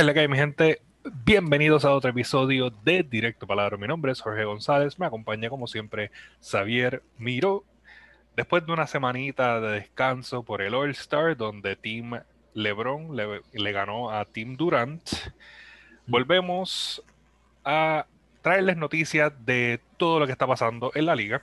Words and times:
¿Qué 0.00 0.02
es 0.02 0.06
la 0.06 0.14
que 0.14 0.20
hay, 0.20 0.28
mi 0.28 0.38
gente? 0.38 0.80
Bienvenidos 1.26 1.84
a 1.84 1.92
otro 1.92 2.08
episodio 2.08 2.70
de 2.70 3.02
Directo 3.02 3.46
Palabra. 3.46 3.76
Mi 3.76 3.86
nombre 3.86 4.12
es 4.12 4.22
Jorge 4.22 4.44
González. 4.44 4.98
Me 4.98 5.04
acompaña, 5.04 5.50
como 5.50 5.66
siempre, 5.66 6.10
Xavier 6.40 7.02
Miro. 7.18 7.66
Después 8.34 8.64
de 8.64 8.72
una 8.72 8.86
semanita 8.86 9.60
de 9.60 9.72
descanso 9.72 10.42
por 10.42 10.62
el 10.62 10.72
All 10.72 10.88
Star, 10.92 11.36
donde 11.36 11.76
Team 11.76 12.18
LeBron 12.54 13.14
le, 13.14 13.72
ganó 13.72 14.10
a 14.10 14.24
Team 14.24 14.56
Durant, 14.56 15.02
volvemos 16.06 17.04
a 17.62 18.06
traerles 18.40 18.78
noticias 18.78 19.34
de 19.44 19.80
todo 19.98 20.18
lo 20.18 20.24
que 20.24 20.32
está 20.32 20.46
pasando 20.46 20.92
en 20.94 21.04
la 21.04 21.14
liga. 21.14 21.42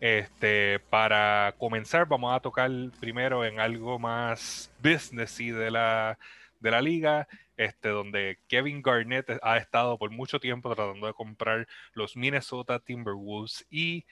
Este, 0.00 0.80
para 0.90 1.54
comenzar, 1.56 2.08
vamos 2.08 2.34
a 2.34 2.40
tocar 2.40 2.68
primero 2.98 3.44
en 3.44 3.60
algo 3.60 4.00
más 4.00 4.72
businessy 4.82 5.52
de 5.52 5.70
la, 5.70 6.18
de 6.58 6.70
la 6.72 6.82
liga, 6.82 7.28
este, 7.56 7.88
donde 7.88 8.38
Kevin 8.48 8.82
Garnett 8.82 9.38
ha 9.42 9.56
estado 9.56 9.98
por 9.98 10.10
mucho 10.10 10.40
tiempo 10.40 10.74
tratando 10.74 11.06
de 11.06 11.14
comprar 11.14 11.66
los 11.92 12.16
Minnesota 12.16 12.78
Timberwolves 12.78 13.66
y 13.70 14.04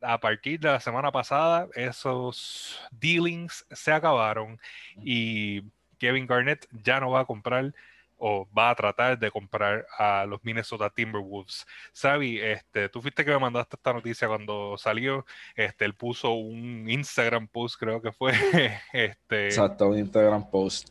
a 0.00 0.20
partir 0.20 0.60
de 0.60 0.68
la 0.68 0.80
semana 0.80 1.10
pasada 1.10 1.68
esos 1.74 2.78
dealings 2.92 3.66
se 3.70 3.92
acabaron 3.92 4.60
y 5.02 5.62
Kevin 5.98 6.26
Garnett 6.26 6.68
ya 6.70 7.00
no 7.00 7.10
va 7.10 7.20
a 7.20 7.24
comprar 7.24 7.74
o 8.18 8.48
va 8.56 8.70
a 8.70 8.74
tratar 8.74 9.18
de 9.18 9.30
comprar 9.30 9.86
a 9.96 10.26
los 10.26 10.42
Minnesota 10.42 10.90
Timberwolves. 10.90 11.64
Sabi, 11.92 12.40
este, 12.40 12.88
tú 12.88 13.00
fuiste 13.00 13.24
que 13.24 13.30
me 13.30 13.38
mandaste 13.38 13.76
esta 13.76 13.92
noticia 13.92 14.26
cuando 14.26 14.76
salió, 14.76 15.24
este, 15.54 15.84
él 15.84 15.94
puso 15.94 16.32
un 16.32 16.90
Instagram 16.90 17.46
post, 17.46 17.76
creo 17.78 18.02
que 18.02 18.12
fue, 18.12 18.32
este, 18.92 19.46
exacto, 19.46 19.88
un 19.88 19.98
Instagram 19.98 20.50
post, 20.50 20.88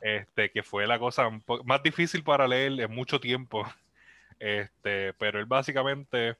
este, 0.00 0.50
que 0.50 0.62
fue 0.62 0.86
la 0.86 0.98
cosa 0.98 1.28
más 1.64 1.82
difícil 1.82 2.22
para 2.22 2.48
leer 2.48 2.80
en 2.80 2.94
mucho 2.94 3.20
tiempo, 3.20 3.64
este, 4.38 5.12
pero 5.14 5.38
él 5.38 5.46
básicamente 5.46 6.36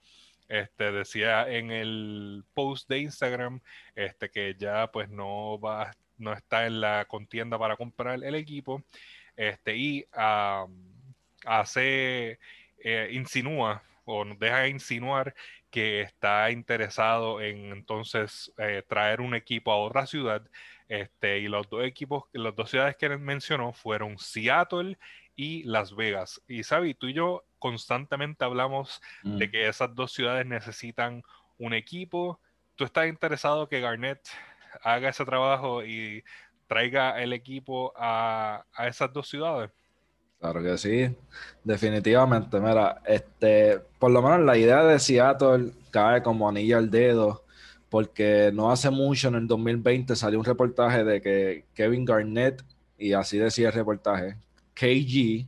este, 0.48 0.92
decía 0.92 1.48
en 1.48 1.70
el 1.70 2.44
post 2.54 2.88
de 2.88 2.98
Instagram 3.00 3.60
este, 3.94 4.30
que 4.30 4.54
ya 4.58 4.90
pues 4.92 5.08
no 5.08 5.58
va, 5.58 5.92
no 6.18 6.32
está 6.32 6.66
en 6.66 6.80
la 6.80 7.06
contienda 7.06 7.58
para 7.58 7.76
comprar 7.76 8.22
el 8.22 8.34
equipo 8.34 8.82
este, 9.36 9.76
y 9.76 10.06
hace, 11.44 12.38
eh, 12.78 13.08
insinúa 13.12 13.82
o 14.04 14.24
nos 14.24 14.38
deja 14.38 14.68
insinuar 14.68 15.34
que 15.70 16.02
está 16.02 16.50
interesado 16.50 17.40
en 17.40 17.72
entonces 17.72 18.52
eh, 18.58 18.82
traer 18.86 19.20
un 19.20 19.34
equipo 19.34 19.72
a 19.72 19.78
otra 19.78 20.06
ciudad. 20.06 20.42
Este, 20.88 21.38
y 21.38 21.48
los 21.48 21.68
dos 21.68 21.84
equipos, 21.84 22.24
las 22.32 22.54
dos 22.54 22.70
ciudades 22.70 22.96
que 22.96 23.08
mencionó 23.16 23.72
fueron 23.72 24.18
Seattle 24.18 24.98
y 25.34 25.62
Las 25.64 25.94
Vegas. 25.96 26.42
Y 26.46 26.62
Sabi, 26.62 26.94
tú 26.94 27.08
y 27.08 27.14
yo 27.14 27.44
constantemente 27.58 28.44
hablamos 28.44 29.00
de 29.22 29.46
mm. 29.46 29.50
que 29.50 29.68
esas 29.68 29.94
dos 29.94 30.12
ciudades 30.12 30.46
necesitan 30.46 31.22
un 31.58 31.72
equipo. 31.72 32.38
¿Tú 32.74 32.84
estás 32.84 33.08
interesado 33.08 33.68
que 33.68 33.80
Garnett 33.80 34.28
haga 34.82 35.08
ese 35.08 35.24
trabajo 35.24 35.84
y 35.84 36.22
traiga 36.66 37.22
el 37.22 37.32
equipo 37.32 37.92
a, 37.96 38.64
esas 38.86 39.12
dos 39.12 39.28
ciudades. 39.28 39.70
Claro 40.40 40.62
que 40.62 40.76
sí, 40.76 41.16
definitivamente. 41.62 42.60
Mira, 42.60 43.00
este, 43.06 43.80
por 43.98 44.10
lo 44.10 44.20
menos 44.20 44.40
la 44.40 44.56
idea 44.56 44.84
de 44.84 44.98
Seattle 44.98 45.72
cae 45.90 46.22
como 46.22 46.48
anilla 46.48 46.78
al 46.78 46.90
dedo, 46.90 47.43
porque 47.94 48.50
no 48.52 48.72
hace 48.72 48.90
mucho, 48.90 49.28
en 49.28 49.36
el 49.36 49.46
2020, 49.46 50.16
salió 50.16 50.40
un 50.40 50.44
reportaje 50.44 51.04
de 51.04 51.20
que 51.20 51.66
Kevin 51.74 52.04
Garnett, 52.04 52.60
y 52.98 53.12
así 53.12 53.38
decía 53.38 53.68
el 53.68 53.72
reportaje, 53.72 54.36
KG, 54.74 55.46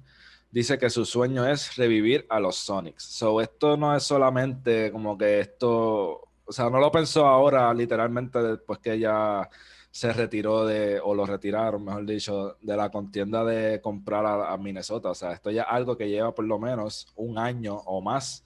dice 0.53 0.79
que 0.79 0.89
su 0.89 1.05
sueño 1.05 1.45
es 1.45 1.75
revivir 1.75 2.25
a 2.29 2.39
los 2.39 2.55
Sonics. 2.55 3.03
So, 3.03 3.41
esto 3.41 3.77
no 3.77 3.97
es 3.97 4.05
solamente 4.05 4.93
como 4.93 5.19
que 5.19 5.41
esto, 5.41 6.29
o 6.45 6.53
sea, 6.53 6.71
no 6.71 6.79
lo 6.79 6.93
pensó 6.93 7.27
ahora 7.27 7.75
literalmente 7.75 8.41
después 8.41 8.79
que 8.79 8.97
ya 8.97 9.51
se 9.91 10.13
retiró 10.13 10.65
de, 10.67 11.01
o 11.03 11.17
lo 11.17 11.27
retiraron, 11.27 11.85
mejor 11.85 12.07
dicho, 12.07 12.59
de 12.61 12.77
la 12.77 12.91
contienda 12.91 13.45
de 13.45 13.81
comprar 13.81 14.25
a, 14.25 14.57
Minnesota. 14.57 15.11
O 15.11 15.17
sea, 15.17 15.33
esto 15.33 15.51
ya 15.51 15.63
es 15.63 15.69
algo 15.69 15.97
que 15.97 16.09
lleva 16.09 16.33
por 16.33 16.45
lo 16.45 16.61
menos 16.61 17.09
un 17.17 17.39
año 17.39 17.75
o 17.75 18.01
más 18.01 18.45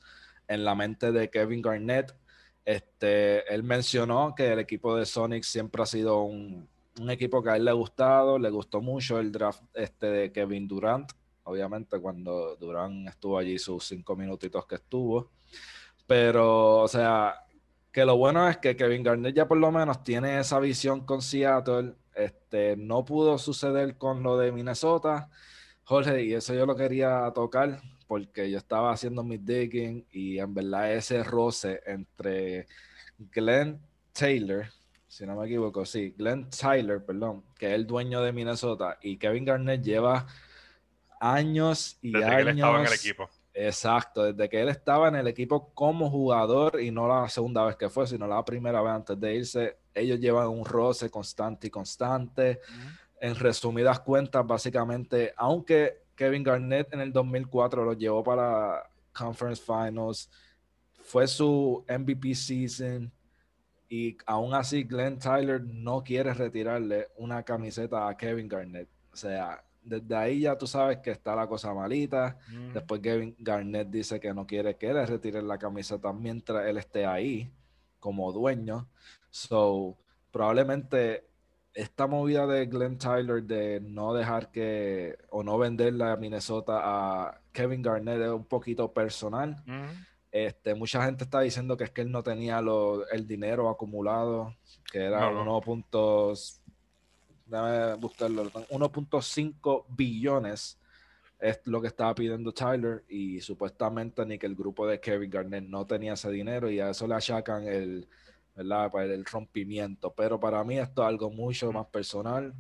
en 0.48 0.64
la 0.64 0.74
mente 0.74 1.12
de 1.12 1.28
Kevin 1.28 1.60
Garnett. 1.60 2.14
Este, 2.65 3.53
él 3.53 3.62
mencionó 3.62 4.34
que 4.37 4.53
el 4.53 4.59
equipo 4.59 4.97
de 4.97 5.06
Sonic 5.06 5.43
siempre 5.43 5.82
ha 5.82 5.87
sido 5.87 6.22
un, 6.22 6.69
equipo 7.09 7.43
que 7.43 7.50
a 7.50 7.56
él 7.56 7.65
le 7.65 7.71
ha 7.71 7.75
gustado, 7.75 8.38
le 8.38 8.50
gustó 8.50 8.81
mucho 8.82 9.19
el 9.19 9.32
draft 9.32 9.62
este 9.75 10.06
de 10.06 10.32
Kevin 10.32 10.69
Durant, 10.69 11.10
obviamente 11.44 11.98
cuando 11.98 12.56
Durant 12.56 13.09
estuvo 13.09 13.38
allí 13.38 13.59
sus 13.59 13.84
cinco 13.84 14.16
minutitos 14.16 14.66
que 14.66 14.75
estuvo. 14.75 15.31
Pero, 16.06 16.78
o 16.78 16.88
sea, 16.88 17.47
que 17.93 18.04
lo 18.04 18.16
bueno 18.16 18.48
es 18.48 18.59
que 18.59 18.77
Kevin 18.77 19.03
Garnett 19.03 19.34
ya 19.34 19.48
por 19.48 19.59
lo 19.59 19.72
menos 19.72 20.04
tiene 20.04 20.38
esa 20.38 20.60
visión 20.60 21.06
con 21.06 21.22
Seattle. 21.22 21.94
Este, 22.15 22.77
no 22.77 23.04
pudo 23.04 23.38
suceder 23.38 23.97
con 23.97 24.22
lo 24.22 24.37
de 24.37 24.53
Minnesota, 24.53 25.31
Jorge, 25.84 26.25
y 26.25 26.34
eso 26.34 26.54
yo 26.54 26.66
lo 26.66 26.77
quería 26.77 27.32
tocar 27.34 27.81
porque 28.10 28.50
yo 28.50 28.59
estaba 28.59 28.91
haciendo 28.91 29.22
mi 29.22 29.38
digging 29.38 30.04
y 30.10 30.41
en 30.41 30.53
verdad 30.53 30.93
ese 30.93 31.22
roce 31.22 31.81
entre 31.87 32.66
Glenn 33.16 33.81
Taylor, 34.12 34.66
si 35.06 35.25
no 35.25 35.37
me 35.37 35.47
equivoco, 35.47 35.84
sí, 35.84 36.12
Glenn 36.19 36.50
Tyler, 36.50 37.04
perdón, 37.04 37.44
que 37.56 37.69
es 37.69 37.72
el 37.72 37.87
dueño 37.87 38.21
de 38.21 38.32
Minnesota, 38.32 38.98
y 39.00 39.16
Kevin 39.16 39.44
Garnett 39.44 39.84
lleva 39.84 40.26
años 41.21 41.98
y 42.03 42.21
años. 42.21 42.81
en 42.81 42.87
el 42.87 42.93
equipo 42.93 43.31
Exacto, 43.54 44.32
desde 44.32 44.48
que 44.48 44.60
él 44.60 44.71
estaba 44.71 45.06
en 45.06 45.15
el 45.15 45.28
equipo 45.28 45.72
como 45.72 46.10
jugador 46.10 46.81
y 46.81 46.91
no 46.91 47.06
la 47.06 47.28
segunda 47.28 47.65
vez 47.65 47.77
que 47.77 47.88
fue, 47.88 48.09
sino 48.09 48.27
la 48.27 48.44
primera 48.44 48.82
vez 48.82 48.92
antes 48.92 49.21
de 49.21 49.37
irse, 49.37 49.77
ellos 49.94 50.19
llevan 50.19 50.48
un 50.48 50.65
roce 50.65 51.09
constante 51.10 51.69
y 51.69 51.71
constante. 51.71 52.59
En 53.21 53.37
resumidas 53.37 54.00
cuentas, 54.00 54.44
básicamente, 54.44 55.32
aunque 55.37 56.09
Kevin 56.20 56.42
Garnett 56.42 56.92
en 56.92 57.00
el 57.00 57.14
2004 57.14 57.82
lo 57.82 57.94
llevó 57.94 58.22
para 58.22 58.86
Conference 59.10 59.62
Finals, 59.64 60.28
fue 61.03 61.26
su 61.26 61.82
MVP 61.88 62.34
season 62.34 63.10
y 63.88 64.19
aún 64.26 64.53
así 64.53 64.82
Glenn 64.82 65.19
Tyler 65.19 65.62
no 65.62 66.04
quiere 66.04 66.34
retirarle 66.34 67.09
una 67.16 67.42
camiseta 67.42 68.06
a 68.06 68.19
Kevin 68.19 68.48
Garnett. 68.48 68.86
O 69.10 69.16
sea, 69.16 69.64
desde 69.82 70.14
ahí 70.14 70.41
ya 70.41 70.59
tú 70.59 70.66
sabes 70.66 70.98
que 70.98 71.10
está 71.10 71.34
la 71.34 71.47
cosa 71.47 71.72
malita. 71.72 72.36
Después 72.75 73.00
Kevin 73.00 73.34
Garnett 73.38 73.88
dice 73.88 74.20
que 74.20 74.34
no 74.34 74.47
quiere 74.47 74.76
que 74.76 74.92
le 74.92 75.06
retiren 75.06 75.48
la 75.48 75.56
camiseta 75.56 76.12
mientras 76.12 76.69
él 76.69 76.76
esté 76.76 77.06
ahí 77.06 77.50
como 77.98 78.30
dueño. 78.30 78.91
So, 79.30 79.97
probablemente 80.30 81.29
esta 81.75 82.06
movida 82.06 82.47
de 82.47 82.66
Glenn 82.66 82.98
Tyler 82.98 83.42
de 83.42 83.81
no 83.81 84.12
dejar 84.12 84.50
que 84.50 85.16
o 85.31 85.42
no 85.42 85.58
venderle 85.58 86.04
a 86.04 86.16
Minnesota 86.16 86.81
a 86.82 87.41
Kevin 87.53 87.82
Garnett 87.82 88.20
es 88.20 88.31
un 88.31 88.44
poquito 88.44 88.92
personal. 88.92 89.56
Este, 90.32 90.75
mucha 90.75 91.04
gente 91.04 91.25
está 91.25 91.41
diciendo 91.41 91.76
que 91.76 91.84
es 91.84 91.91
que 91.91 92.03
él 92.03 92.10
no 92.10 92.22
tenía 92.22 92.60
el 93.12 93.26
dinero 93.26 93.69
acumulado, 93.69 94.54
que 94.91 95.04
era 95.04 95.28
déjame 97.47 97.94
buscarlo, 97.97 98.44
1.5 98.44 99.84
billones 99.88 100.78
es 101.41 101.60
lo 101.64 101.80
que 101.80 101.88
estaba 101.88 102.14
pidiendo 102.14 102.53
Tyler 102.53 103.04
y 103.09 103.41
supuestamente 103.41 104.25
ni 104.26 104.38
que 104.38 104.47
el 104.47 104.54
grupo 104.54 104.86
de 104.86 105.00
Kevin 105.00 105.30
Garnett 105.30 105.64
no 105.64 105.86
tenía 105.86 106.12
ese 106.12 106.30
dinero 106.30 106.70
y 106.70 106.80
a 106.80 106.91
eso 106.91 107.06
le 107.06 107.14
achacan 107.14 107.66
el, 107.66 108.06
¿verdad? 108.69 109.10
el 109.10 109.25
rompimiento. 109.25 110.12
Pero 110.15 110.38
para 110.38 110.62
mí 110.65 110.78
esto 110.78 111.03
es 111.03 111.09
algo 111.09 111.31
mucho 111.31 111.72
más 111.72 111.87
personal. 111.87 112.54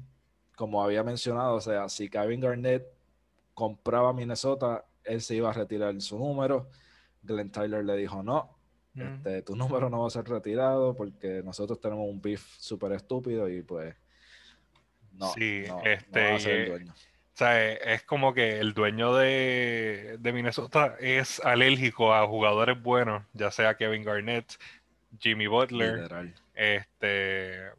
Como 0.56 0.82
había 0.82 1.02
mencionado, 1.02 1.54
o 1.54 1.60
sea, 1.60 1.88
si 1.88 2.08
Kevin 2.08 2.40
Garnett 2.40 2.86
compraba 3.54 4.12
Minnesota, 4.12 4.84
él 5.04 5.20
se 5.20 5.36
iba 5.36 5.50
a 5.50 5.52
retirar 5.52 5.98
su 6.00 6.18
número. 6.18 6.68
Glenn 7.22 7.50
Tyler 7.50 7.84
le 7.84 7.96
dijo, 7.96 8.22
no, 8.22 8.56
este, 8.94 9.42
tu 9.42 9.54
número 9.54 9.88
no 9.88 10.00
va 10.00 10.06
a 10.08 10.10
ser 10.10 10.24
retirado 10.24 10.96
porque 10.96 11.42
nosotros 11.44 11.80
tenemos 11.80 12.08
un 12.08 12.20
beef 12.20 12.44
súper 12.58 12.92
estúpido 12.92 13.48
y 13.48 13.62
pues 13.62 13.94
sí, 15.34 15.64
este. 15.84 16.72
o 16.72 16.78
sea, 17.34 17.72
es 17.72 18.02
como 18.02 18.34
que 18.34 18.58
el 18.58 18.74
dueño 18.74 19.14
de, 19.14 20.18
Minnesota 20.22 20.96
es 20.98 21.40
alérgico 21.40 22.14
a 22.14 22.26
jugadores 22.26 22.80
buenos, 22.82 23.24
ya 23.32 23.50
sea 23.50 23.76
Kevin 23.76 24.04
Garnett, 24.04 24.54
Jimmy 25.18 25.46
Butler. 25.46 26.34
Este. 26.54 27.70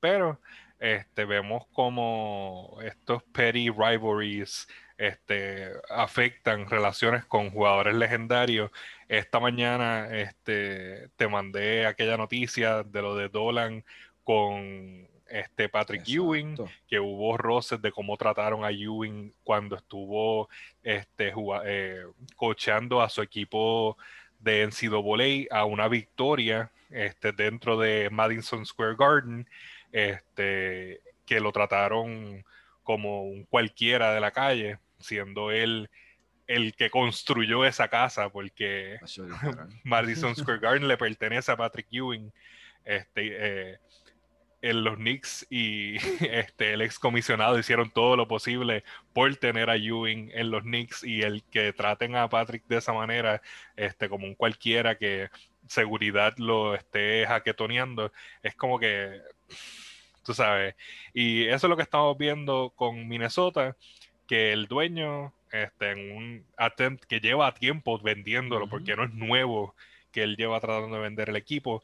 Pero 0.00 0.38
este, 0.78 1.24
vemos 1.24 1.66
como 1.72 2.78
estos 2.82 3.22
petty 3.24 3.70
rivalries 3.70 4.68
este, 4.98 5.72
afectan 5.90 6.68
relaciones 6.68 7.24
con 7.24 7.50
jugadores 7.50 7.94
legendarios. 7.94 8.70
Esta 9.08 9.40
mañana 9.40 10.08
este, 10.10 11.08
te 11.16 11.28
mandé 11.28 11.86
aquella 11.86 12.16
noticia 12.16 12.82
de 12.82 13.02
lo 13.02 13.16
de 13.16 13.28
Dolan 13.28 13.84
con 14.24 15.08
este 15.28 15.68
Patrick 15.68 16.06
Ewing, 16.06 16.56
que 16.86 17.00
hubo 17.00 17.36
roces 17.36 17.82
de 17.82 17.90
cómo 17.90 18.16
trataron 18.16 18.64
a 18.64 18.70
Ewing 18.70 19.34
cuando 19.42 19.76
estuvo 19.76 20.48
este, 20.82 21.32
eh, 21.64 22.04
cocheando 22.36 23.02
a 23.02 23.08
su 23.08 23.22
equipo 23.22 23.98
de 24.40 24.66
NCAA 24.66 25.56
a 25.56 25.64
una 25.64 25.88
victoria 25.88 26.70
este, 26.90 27.32
dentro 27.32 27.78
de 27.78 28.10
Madison 28.10 28.64
Square 28.64 28.96
Garden, 28.98 29.48
este, 29.92 31.00
que 31.24 31.40
lo 31.40 31.52
trataron 31.52 32.44
como 32.82 33.24
un 33.24 33.44
cualquiera 33.44 34.14
de 34.14 34.20
la 34.20 34.30
calle, 34.30 34.78
siendo 34.98 35.50
él 35.50 35.90
el 36.46 36.74
que 36.74 36.90
construyó 36.90 37.64
esa 37.64 37.88
casa, 37.88 38.28
porque 38.30 38.98
Madison 39.84 40.36
Square 40.36 40.60
Garden 40.60 40.88
le 40.88 40.96
pertenece 40.96 41.50
a 41.50 41.56
Patrick 41.56 41.88
Ewing. 41.90 42.32
Este, 42.84 43.32
eh, 43.32 43.78
en 44.62 44.84
los 44.84 44.96
Knicks 44.96 45.46
y 45.50 45.96
este, 46.24 46.72
el 46.72 46.82
excomisionado 46.82 47.58
hicieron 47.58 47.90
todo 47.90 48.16
lo 48.16 48.28
posible 48.28 48.84
por 49.12 49.34
tener 49.36 49.70
a 49.70 49.76
Ewing 49.76 50.30
en 50.34 50.50
los 50.50 50.62
Knicks 50.62 51.04
y 51.04 51.22
el 51.22 51.42
que 51.44 51.72
traten 51.72 52.16
a 52.16 52.28
Patrick 52.28 52.66
de 52.66 52.78
esa 52.78 52.92
manera, 52.92 53.42
este, 53.76 54.08
como 54.08 54.26
un 54.26 54.34
cualquiera 54.34 54.96
que 54.96 55.28
seguridad 55.68 56.34
lo 56.38 56.74
esté 56.74 57.26
jaquetoneando, 57.26 58.12
es 58.42 58.54
como 58.54 58.78
que, 58.78 59.20
tú 60.24 60.34
sabes, 60.34 60.74
y 61.12 61.46
eso 61.46 61.66
es 61.66 61.70
lo 61.70 61.76
que 61.76 61.82
estamos 61.82 62.16
viendo 62.16 62.72
con 62.76 63.08
Minnesota, 63.08 63.76
que 64.26 64.52
el 64.52 64.66
dueño, 64.66 65.32
este, 65.50 65.92
en 65.92 66.16
un 66.16 66.46
attempt 66.56 67.04
que 67.04 67.20
lleva 67.20 67.52
tiempo 67.54 67.98
vendiéndolo, 67.98 68.68
porque 68.68 68.96
no 68.96 69.04
es 69.04 69.12
nuevo 69.12 69.74
que 70.12 70.22
él 70.22 70.36
lleva 70.36 70.60
tratando 70.60 70.96
de 70.96 71.02
vender 71.02 71.28
el 71.28 71.36
equipo, 71.36 71.82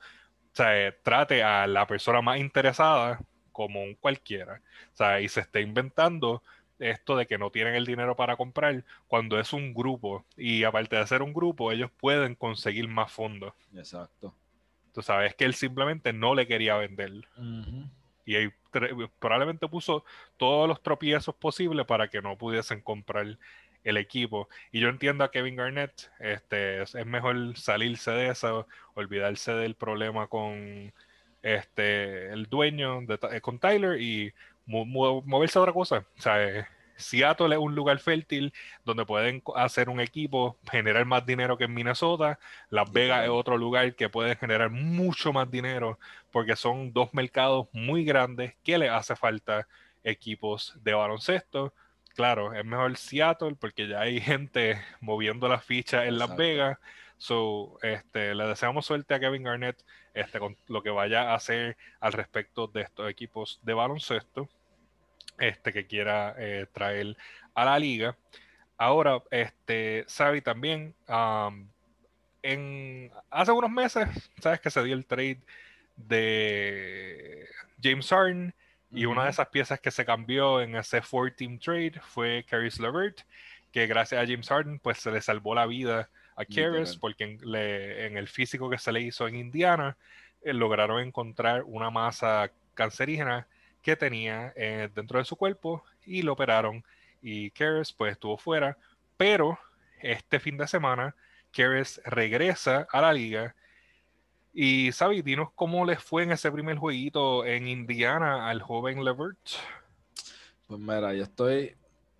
sea, 0.52 0.94
trate 1.02 1.43
a 1.43 1.66
la 1.66 1.87
persona 1.87 2.20
más 2.20 2.38
interesada 2.38 3.20
como 3.52 3.82
un 3.82 3.94
cualquiera. 3.94 4.60
O 4.93 4.96
sea, 4.96 5.20
y 5.20 5.28
se 5.28 5.40
está 5.40 5.60
inventando 5.60 6.43
esto 6.78 7.16
de 7.16 7.26
que 7.26 7.38
no 7.38 7.50
tienen 7.50 7.75
el 7.75 7.87
dinero 7.87 8.16
para 8.16 8.37
comprar 8.37 8.84
cuando 9.06 9.38
es 9.38 9.52
un 9.52 9.72
grupo. 9.72 10.25
Y 10.37 10.64
aparte 10.64 10.96
de 10.96 11.06
ser 11.06 11.22
un 11.22 11.32
grupo, 11.32 11.70
ellos 11.72 11.90
pueden 11.90 12.34
conseguir 12.34 12.88
más 12.88 13.12
fondos. 13.12 13.52
Exacto. 13.75 14.34
Tú 14.93 15.02
sabes 15.02 15.34
que 15.34 15.44
él 15.44 15.54
simplemente 15.54 16.12
no 16.12 16.34
le 16.34 16.46
quería 16.46 16.76
vender. 16.76 17.12
Y 18.25 18.37
ahí 18.37 18.52
probablemente 19.19 19.69
puso 19.69 20.05
todos 20.37 20.69
los 20.69 20.82
tropiezos 20.82 21.34
posibles 21.34 21.87
para 21.87 22.08
que 22.08 22.20
no 22.20 22.37
pudiesen 22.37 22.81
comprar 22.81 23.38
el 23.84 23.96
equipo. 23.96 24.49
Y 24.70 24.81
yo 24.81 24.88
entiendo 24.88 25.25
a 25.25 25.31
Kevin 25.31 25.56
Garnett, 25.56 26.11
este, 26.19 26.82
es 26.82 27.06
mejor 27.06 27.56
salirse 27.56 28.11
de 28.12 28.29
eso, 28.31 28.67
olvidarse 28.94 29.52
del 29.52 29.75
problema 29.75 30.26
con 30.29 30.93
este, 31.43 32.32
el 32.32 32.46
dueño, 32.46 33.02
de, 33.02 33.19
eh, 33.32 33.40
con 33.40 33.58
Tyler 33.58 34.00
y 34.00 34.32
moverse 34.67 35.58
a 35.58 35.62
otra 35.62 35.73
cosa. 35.73 36.06
O 36.19 36.23
sea, 36.23 36.43
eh, 36.43 36.67
Seattle 36.96 37.55
es 37.55 37.61
un 37.61 37.75
lugar 37.75 37.99
fértil 37.99 38.52
donde 38.84 39.05
pueden 39.05 39.43
hacer 39.56 39.88
un 39.88 40.00
equipo, 40.00 40.58
generar 40.70 41.05
más 41.05 41.26
dinero 41.26 41.56
que 41.58 41.64
en 41.64 41.75
Minnesota. 41.75 42.38
Las 42.70 42.90
Vegas 42.93 43.25
es 43.25 43.31
otro 43.31 43.58
lugar 43.58 43.94
que 43.94 44.08
puede 44.08 44.37
generar 44.37 44.70
mucho 44.70 45.32
más 45.32 45.50
dinero 45.50 45.99
porque 46.31 46.56
son 46.56 46.93
dos 46.93 47.12
mercados 47.12 47.69
muy 47.73 48.05
grandes 48.05 48.55
que 48.62 48.79
le 48.79 48.88
hace 48.88 49.17
falta 49.17 49.67
equipos 50.05 50.75
de 50.82 50.94
baloncesto 50.94 51.73
claro, 52.14 52.54
es 52.54 52.64
mejor 52.64 52.96
Seattle 52.96 53.56
porque 53.58 53.88
ya 53.88 54.00
hay 54.00 54.20
gente 54.20 54.80
moviendo 55.00 55.48
las 55.48 55.64
fichas 55.64 56.06
en 56.06 56.18
Las 56.18 56.36
Vegas. 56.36 56.78
So, 57.18 57.78
este, 57.82 58.34
le 58.34 58.44
deseamos 58.46 58.84
suerte 58.84 59.14
a 59.14 59.20
Kevin 59.20 59.44
Garnett 59.44 59.84
este, 60.12 60.40
con 60.40 60.56
lo 60.66 60.82
que 60.82 60.90
vaya 60.90 61.30
a 61.30 61.34
hacer 61.34 61.76
al 62.00 62.12
respecto 62.12 62.66
de 62.66 62.82
estos 62.82 63.08
equipos 63.08 63.60
de 63.62 63.74
baloncesto 63.74 64.48
este, 65.38 65.72
que 65.72 65.86
quiera 65.86 66.34
eh, 66.36 66.66
traer 66.72 67.16
a 67.54 67.64
la 67.64 67.78
liga. 67.78 68.16
Ahora, 68.76 69.22
este, 69.30 70.04
Sabi 70.08 70.40
también, 70.40 70.94
en, 72.42 73.12
hace 73.30 73.52
unos 73.52 73.70
meses, 73.70 74.08
sabes 74.40 74.60
que 74.60 74.70
se 74.70 74.82
dio 74.82 74.94
el 74.94 75.06
trade 75.06 75.40
de 75.96 77.46
James 77.80 78.08
Harden 78.08 78.54
y 78.92 79.06
una 79.06 79.24
de 79.24 79.30
esas 79.30 79.48
piezas 79.48 79.80
que 79.80 79.90
se 79.90 80.04
cambió 80.04 80.60
en 80.60 80.76
ese 80.76 81.00
four 81.00 81.30
team 81.30 81.58
trade 81.58 82.00
fue 82.02 82.44
Caris 82.48 82.78
LeVert, 82.78 83.20
que 83.72 83.86
gracias 83.86 84.22
a 84.22 84.26
James 84.26 84.48
Harden 84.48 84.78
pues 84.78 84.98
se 84.98 85.10
le 85.10 85.20
salvó 85.20 85.54
la 85.54 85.66
vida 85.66 86.10
a 86.36 86.44
Caris 86.44 86.96
porque 86.96 87.24
en, 87.24 88.16
el 88.16 88.28
físico 88.28 88.68
que 88.68 88.78
se 88.78 88.92
le 88.92 89.00
hizo 89.00 89.26
en 89.28 89.36
Indiana 89.36 89.96
eh, 90.42 90.52
lograron 90.52 91.00
encontrar 91.00 91.62
una 91.64 91.90
masa 91.90 92.50
cancerígena 92.74 93.46
que 93.82 93.96
tenía 93.96 94.52
eh, 94.56 94.88
dentro 94.94 95.18
de 95.18 95.24
su 95.24 95.36
cuerpo 95.36 95.84
y 96.04 96.22
lo 96.22 96.32
operaron. 96.32 96.84
Y 97.22 97.50
Caris 97.50 97.92
pues 97.92 98.12
estuvo 98.12 98.36
fuera, 98.36 98.76
pero 99.16 99.58
este 100.00 100.40
fin 100.40 100.56
de 100.56 100.68
semana 100.68 101.14
Caris 101.52 102.00
regresa 102.04 102.86
a 102.90 103.00
la 103.00 103.12
liga 103.12 103.54
y 104.52 104.93
Sabi, 104.93 105.22
dinos 105.22 105.49
cómo 105.54 105.87
les 105.87 106.02
fue 106.02 106.25
en 106.25 106.32
ese 106.32 106.52
primer 106.52 106.76
jueguito 106.76 107.44
en 107.46 107.69
Indiana 107.69 108.49
al 108.50 108.60
joven 108.60 109.02
Levert. 109.02 109.38
Pues 110.66 110.78
mira, 110.78 111.14
yo 111.14 111.22
estoy 111.22 111.75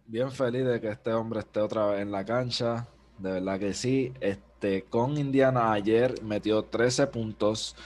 bien 0.06 0.31
feliz 0.31 0.64
de 0.64 0.81
que 0.81 0.88
este 0.88 1.12
hombre 1.12 1.40
esté 1.40 1.61
otra 1.61 1.87
vez 1.87 2.00
en 2.00 2.11
la 2.11 2.25
cancha. 2.25 2.88
De 3.19 3.32
verdad 3.32 3.58
que 3.58 3.75
sí. 3.75 4.12
Este, 4.20 4.84
con 4.84 5.19
Indiana 5.19 5.73
ayer 5.73 6.23
metió 6.23 6.64
13 6.64 7.06
puntos, 7.08 7.76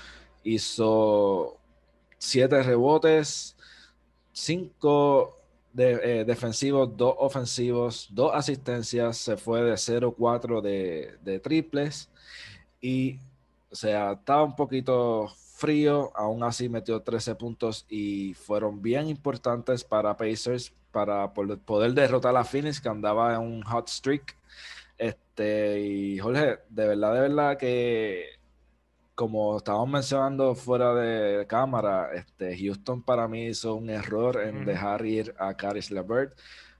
hizo 0.44 1.56
7 2.18 2.62
rebotes, 2.62 3.56
5 4.32 5.36
de, 5.72 6.20
eh, 6.20 6.24
defensivos, 6.24 6.96
2 6.96 7.14
ofensivos, 7.18 8.08
2 8.12 8.32
asistencias, 8.34 9.16
se 9.18 9.36
fue 9.36 9.62
de 9.62 9.76
0-4 9.76 10.60
de, 10.60 11.18
de 11.22 11.40
triples 11.40 12.10
y 12.80 13.18
o 13.76 13.78
sea, 13.78 14.12
estaba 14.12 14.42
un 14.42 14.56
poquito 14.56 15.28
frío, 15.28 16.10
aún 16.16 16.42
así 16.42 16.66
metió 16.66 17.02
13 17.02 17.34
puntos 17.34 17.84
y 17.90 18.32
fueron 18.32 18.80
bien 18.80 19.06
importantes 19.06 19.84
para 19.84 20.16
Pacers 20.16 20.72
para 20.92 21.34
poder 21.34 21.92
derrotar 21.92 22.34
a 22.38 22.44
Phoenix 22.44 22.80
que 22.80 22.88
andaba 22.88 23.34
en 23.34 23.42
un 23.42 23.62
hot 23.64 23.90
streak. 23.90 24.34
Este, 24.96 25.78
y 25.82 26.18
Jorge, 26.18 26.60
de 26.70 26.88
verdad, 26.88 27.12
de 27.12 27.20
verdad 27.20 27.58
que 27.58 28.24
como 29.14 29.58
estábamos 29.58 29.90
mencionando 29.90 30.54
fuera 30.54 30.94
de 30.94 31.46
cámara, 31.46 32.14
este, 32.14 32.56
Houston 32.56 33.02
para 33.02 33.28
mí 33.28 33.48
hizo 33.48 33.74
un 33.74 33.90
error 33.90 34.40
en 34.40 34.64
dejar 34.64 35.04
ir 35.04 35.34
a 35.38 35.54
Caris 35.54 35.90
LeVert. 35.90 36.32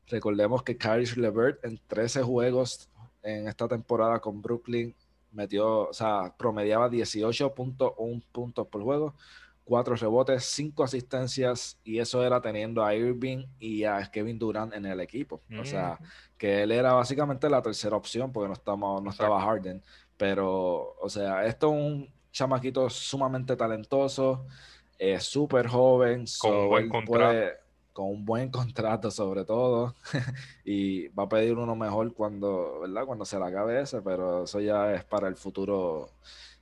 Recordemos 0.07 0.63
que 0.63 0.79
Caris 0.79 1.15
LeVert 1.15 1.63
en 1.63 1.79
13 1.89 2.23
juegos 2.23 2.88
en 3.23 3.49
esta 3.49 3.69
temporada 3.69 4.19
con 4.19 4.41
Brooklyn 4.41 4.95
metió, 5.37 5.88
o 5.88 5.93
sea, 5.93 6.35
promediaba 6.37 6.90
18.1 6.90 8.23
puntos 8.33 8.66
por 8.66 8.83
juego, 8.83 9.14
4 9.64 9.97
rebotes, 9.97 10.45
5 10.45 10.85
asistencias, 10.85 11.78
y 11.85 11.99
eso 11.99 12.25
era 12.25 12.40
teniendo 12.40 12.85
a 12.85 12.95
Irving 12.95 13.47
y 13.59 13.85
a 13.85 14.11
Kevin 14.11 14.38
Durant 14.38 14.75
en 14.75 14.87
el 14.87 15.00
equipo. 15.00 15.43
O 15.61 15.64
sea, 15.64 15.99
que 16.38 16.62
él 16.62 16.73
era 16.73 16.93
básicamente 16.93 17.50
la 17.50 17.62
tercera 17.62 17.97
opción 17.97 18.33
porque 18.33 18.49
no, 18.49 18.55
estamos, 18.55 19.02
no 19.02 19.11
estaba 19.11 19.40
Harden. 19.40 19.83
Pero, 20.16 20.97
o 21.00 21.09
sea, 21.09 21.45
esto 21.47 21.69
es 21.69 21.73
un 21.73 22.11
chamaquito 22.33 22.88
sumamente 22.88 23.57
talentoso, 23.57 24.47
es 24.99 25.25
súper 25.25 25.66
joven, 25.69 26.25
con 26.38 26.69
buen 26.69 26.88
contrato 26.88 27.65
con 27.97 28.09
un 28.09 28.26
buen 28.26 28.50
contrato 28.61 29.11
sobre 29.11 29.45
todo 29.45 29.95
y 30.65 31.09
va 31.09 31.23
a 31.23 31.29
pedir 31.29 31.57
uno 31.57 31.75
mejor 31.75 32.12
cuando, 32.12 32.81
¿verdad? 32.81 33.07
Cuando 33.07 33.25
se 33.25 33.38
le 33.38 33.47
acabe 33.47 33.81
ese, 33.81 34.03
pero 34.03 34.45
eso 34.45 34.61
ya 34.61 34.93
es 34.93 35.03
para 35.03 35.29
el 35.29 35.37
futuro 35.37 36.11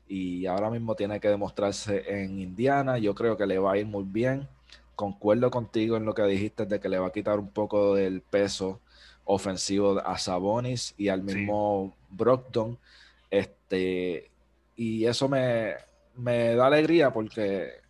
y 0.07 0.47
ahora 0.47 0.71
mismo 0.71 0.95
tiene 0.95 1.19
que 1.19 1.29
demostrarse 1.29 2.05
en 2.07 2.39
Indiana, 2.39 2.99
yo 2.99 3.17
creo 3.17 3.37
que 3.37 3.47
le 3.47 3.59
va 3.59 3.73
a 3.73 3.79
ir 3.79 3.87
muy 3.87 4.05
bien. 4.05 4.47
Concuerdo 4.95 5.51
contigo 5.51 5.97
en 5.97 6.05
lo 6.05 6.15
que 6.15 6.23
dijiste 6.23 6.67
de 6.67 6.79
que 6.79 6.89
le 6.89 7.01
va 7.01 7.09
a 7.09 7.13
quitar 7.13 7.41
un 7.41 7.49
poco 7.49 7.97
del 7.97 8.21
peso 8.21 8.81
ofensivo 9.25 9.99
a 9.99 10.19
Sabonis 10.19 10.95
y 10.97 11.09
al 11.09 11.23
mismo 11.23 11.97
Brockton. 12.11 12.79
Este, 13.29 14.31
y 14.77 15.07
eso 15.07 15.29
me, 15.29 15.73
me 16.15 16.55
da 16.55 16.67
alegría 16.67 17.13
porque 17.13 17.84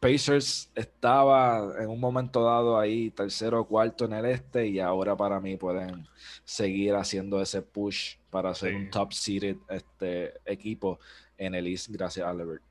Pacers 0.00 0.70
estaba 0.74 1.74
en 1.80 1.88
un 1.88 2.00
momento 2.00 2.44
dado 2.44 2.78
ahí 2.78 3.10
tercero 3.10 3.60
o 3.60 3.66
cuarto 3.66 4.04
en 4.04 4.12
el 4.12 4.26
este 4.26 4.66
y 4.66 4.78
ahora 4.80 5.16
para 5.16 5.40
mí 5.40 5.56
pueden 5.56 6.06
seguir 6.44 6.94
haciendo 6.94 7.40
ese 7.40 7.62
push 7.62 8.16
para 8.30 8.54
ser 8.54 8.74
un 8.74 8.90
top 8.90 9.12
seeded 9.12 9.56
este 9.68 10.34
equipo 10.44 11.00
en 11.38 11.54
el 11.54 11.66
East 11.66 11.88
gracias 11.88 12.26
a 12.26 12.34
Levert. 12.34 12.62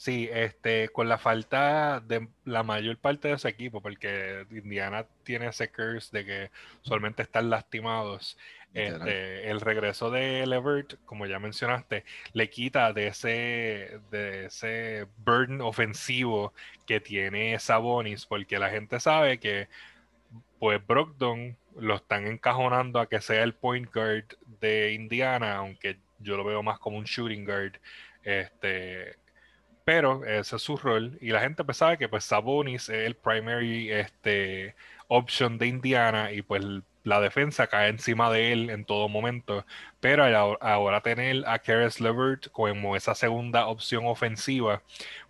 Sí, 0.00 0.30
este, 0.32 0.88
con 0.88 1.10
la 1.10 1.18
falta 1.18 2.00
de 2.00 2.26
la 2.46 2.62
mayor 2.62 2.96
parte 2.96 3.28
de 3.28 3.34
ese 3.34 3.50
equipo, 3.50 3.82
porque 3.82 4.46
Indiana 4.50 5.06
tiene 5.24 5.48
ese 5.48 5.70
curse 5.70 6.16
de 6.16 6.24
que 6.24 6.50
solamente 6.80 7.20
están 7.22 7.50
lastimados. 7.50 8.38
Este, 8.72 9.50
el 9.50 9.60
regreso 9.60 10.10
de 10.10 10.46
Levert, 10.46 10.94
como 11.04 11.26
ya 11.26 11.40
mencionaste, 11.40 12.04
le 12.32 12.50
quita 12.50 12.92
de 12.92 13.08
ese, 13.08 14.00
de 14.12 14.46
ese 14.46 15.06
burden 15.18 15.60
ofensivo 15.60 16.54
que 16.86 17.00
tiene 17.00 17.58
Sabonis, 17.58 18.26
porque 18.26 18.60
la 18.60 18.70
gente 18.70 19.00
sabe 19.00 19.40
que 19.40 19.68
pues 20.60 20.84
Brogdon 20.86 21.56
lo 21.76 21.96
están 21.96 22.26
encajonando 22.26 23.00
a 23.00 23.08
que 23.08 23.20
sea 23.20 23.42
el 23.42 23.54
point 23.54 23.92
guard 23.92 24.26
de 24.60 24.92
Indiana, 24.92 25.56
aunque 25.56 25.98
yo 26.20 26.36
lo 26.36 26.44
veo 26.44 26.62
más 26.62 26.78
como 26.78 26.98
un 26.98 27.04
shooting 27.04 27.44
guard. 27.44 27.72
Este, 28.22 29.16
pero 29.84 30.24
ese 30.24 30.56
es 30.56 30.62
su 30.62 30.76
rol 30.76 31.18
y 31.20 31.30
la 31.30 31.40
gente 31.40 31.64
pensaba 31.64 31.96
que 31.96 32.08
pues 32.08 32.24
Sabonis 32.24 32.88
es 32.90 33.06
el 33.06 33.16
primary 33.16 33.90
este, 33.90 34.76
option 35.08 35.58
de 35.58 35.66
Indiana 35.66 36.30
y 36.30 36.42
pues 36.42 36.62
la 37.04 37.20
defensa 37.20 37.66
cae 37.66 37.88
encima 37.88 38.30
de 38.30 38.52
él 38.52 38.70
en 38.70 38.84
todo 38.84 39.08
momento. 39.08 39.64
Pero 40.00 40.24
ahora 40.60 41.00
tener 41.00 41.44
a 41.46 41.58
Karis 41.58 42.00
Levert 42.00 42.48
como 42.50 42.96
esa 42.96 43.14
segunda 43.14 43.66
opción 43.66 44.06
ofensiva, 44.06 44.82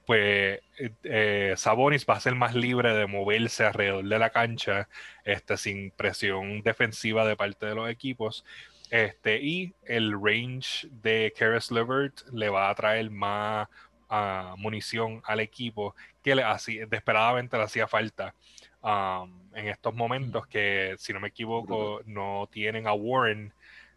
pues 0.07 0.61
eh, 1.05 1.55
Sabonis 1.57 2.07
va 2.09 2.15
a 2.15 2.21
ser 2.21 2.35
más 2.35 2.55
libre 2.55 2.95
de 2.95 3.07
moverse 3.07 3.65
alrededor 3.65 4.05
de 4.05 4.19
la 4.19 4.31
cancha 4.31 4.89
este, 5.25 5.57
sin 5.57 5.91
presión 5.93 6.63
defensiva 6.63 7.27
de 7.27 7.37
parte 7.37 7.67
de 7.67 7.75
los 7.75 7.89
equipos. 7.89 8.45
Este, 8.91 9.41
y 9.41 9.73
el 9.85 10.13
range 10.21 10.89
de 10.91 11.33
Karis 11.39 11.71
Levert 11.71 12.23
le 12.33 12.49
va 12.49 12.71
a 12.71 12.75
traer 12.75 13.09
más 13.11 13.69
uh, 14.11 14.57
munición 14.57 15.23
al 15.25 15.39
equipo 15.39 15.95
que 16.23 16.35
le 16.35 16.43
hacía, 16.43 16.87
desesperadamente 16.87 17.57
le 17.57 17.63
hacía 17.63 17.87
falta 17.87 18.35
en 18.83 19.69
estos 19.69 19.95
momentos 19.95 20.47
que, 20.47 20.95
si 20.99 21.13
no 21.13 21.21
me 21.21 21.29
equivoco, 21.29 22.01
no 22.07 22.49
tienen 22.51 22.87
a 22.87 22.93
Warren, 22.93 23.53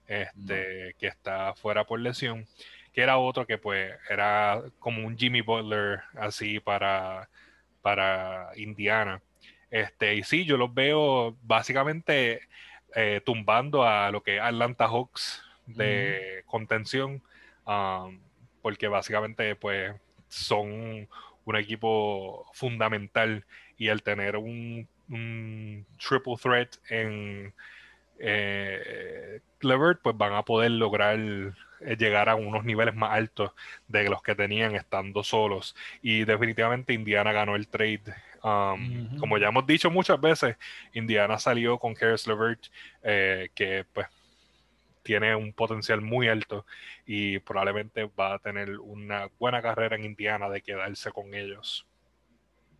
este, 0.07 0.95
que 0.99 1.07
está 1.07 1.53
fuera 1.55 1.85
por 1.85 1.99
lesión, 1.99 2.45
que 2.93 3.01
era 3.01 3.17
otro 3.17 3.47
que 3.47 3.57
pues 3.57 3.93
era 4.09 4.61
como 4.79 5.05
un 5.05 5.17
Jimmy 5.17 5.41
Butler 5.41 6.01
así 6.15 6.59
para, 6.59 7.29
para 7.81 8.49
Indiana. 8.55 9.21
Este, 9.71 10.15
y 10.15 10.23
sí, 10.23 10.45
yo 10.45 10.57
los 10.57 10.73
veo 10.73 11.35
básicamente 11.41 12.41
eh, 12.95 13.21
tumbando 13.25 13.83
a 13.83 14.11
lo 14.11 14.21
que 14.21 14.35
es 14.35 14.41
Atlanta 14.41 14.87
Hawks 14.87 15.43
de 15.65 16.43
contención, 16.45 17.23
porque 18.61 18.87
básicamente 18.87 19.55
pues 19.55 19.93
son 20.27 21.07
un 21.45 21.55
equipo 21.55 22.45
fundamental 22.53 23.45
y 23.77 23.87
el 23.87 24.03
tener 24.03 24.37
un, 24.37 24.87
triple 25.97 26.35
threat 26.41 26.75
en 26.89 27.53
eh, 28.19 29.39
Clever, 29.59 29.99
pues 30.01 30.17
van 30.17 30.33
a 30.33 30.43
poder 30.43 30.71
lograr 30.71 31.17
eh, 31.85 31.97
llegar 31.97 32.29
a 32.29 32.35
unos 32.35 32.63
niveles 32.63 32.95
más 32.95 33.11
altos 33.11 33.51
de 33.87 34.09
los 34.09 34.21
que 34.21 34.35
tenían 34.35 34.75
estando 34.75 35.23
solos. 35.23 35.75
Y 36.01 36.23
definitivamente 36.25 36.93
Indiana 36.93 37.31
ganó 37.31 37.55
el 37.55 37.67
trade. 37.67 38.03
Um, 38.43 39.17
como 39.19 39.37
ya 39.37 39.47
hemos 39.47 39.65
dicho 39.65 39.89
muchas 39.89 40.19
veces, 40.19 40.57
Indiana 40.93 41.39
salió 41.39 41.77
con 41.77 41.93
Karis 41.93 42.27
Levert, 42.27 42.65
eh, 43.01 43.49
que 43.55 43.85
pues 43.93 44.07
tiene 45.01 45.35
un 45.35 45.53
potencial 45.53 46.01
muy 46.01 46.27
alto 46.27 46.65
y 47.05 47.39
probablemente 47.39 48.09
va 48.19 48.35
a 48.35 48.39
tener 48.39 48.79
una 48.79 49.29
buena 49.39 49.61
carrera 49.61 49.95
en 49.95 50.05
Indiana 50.05 50.49
de 50.49 50.61
quedarse 50.61 51.11
con 51.11 51.33
ellos. 51.33 51.85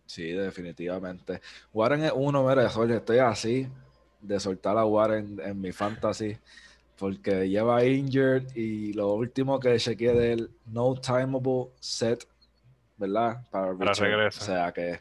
Sí, 0.06 0.32
definitivamente. 0.32 1.40
Warren 1.72 2.04
es 2.04 2.12
uno, 2.14 2.46
mira, 2.46 2.68
Jorge, 2.68 2.96
estoy 2.96 3.18
así 3.18 3.68
de 4.20 4.40
soltar 4.40 4.76
a 4.78 4.84
Warren 4.84 5.40
en 5.42 5.60
mi 5.60 5.72
fantasy 5.72 6.36
porque 6.96 7.48
lleva 7.48 7.84
injured 7.84 8.54
y 8.54 8.92
lo 8.92 9.12
último 9.14 9.58
que 9.58 9.76
chequeé 9.78 10.12
de 10.12 10.32
él, 10.32 10.50
no 10.66 10.94
timeable 10.94 11.70
set, 11.80 12.26
¿verdad? 12.96 13.42
Para, 13.50 13.76
Para 13.76 13.92
regreso. 13.92 14.40
O 14.42 14.44
sea 14.44 14.72
que 14.72 15.00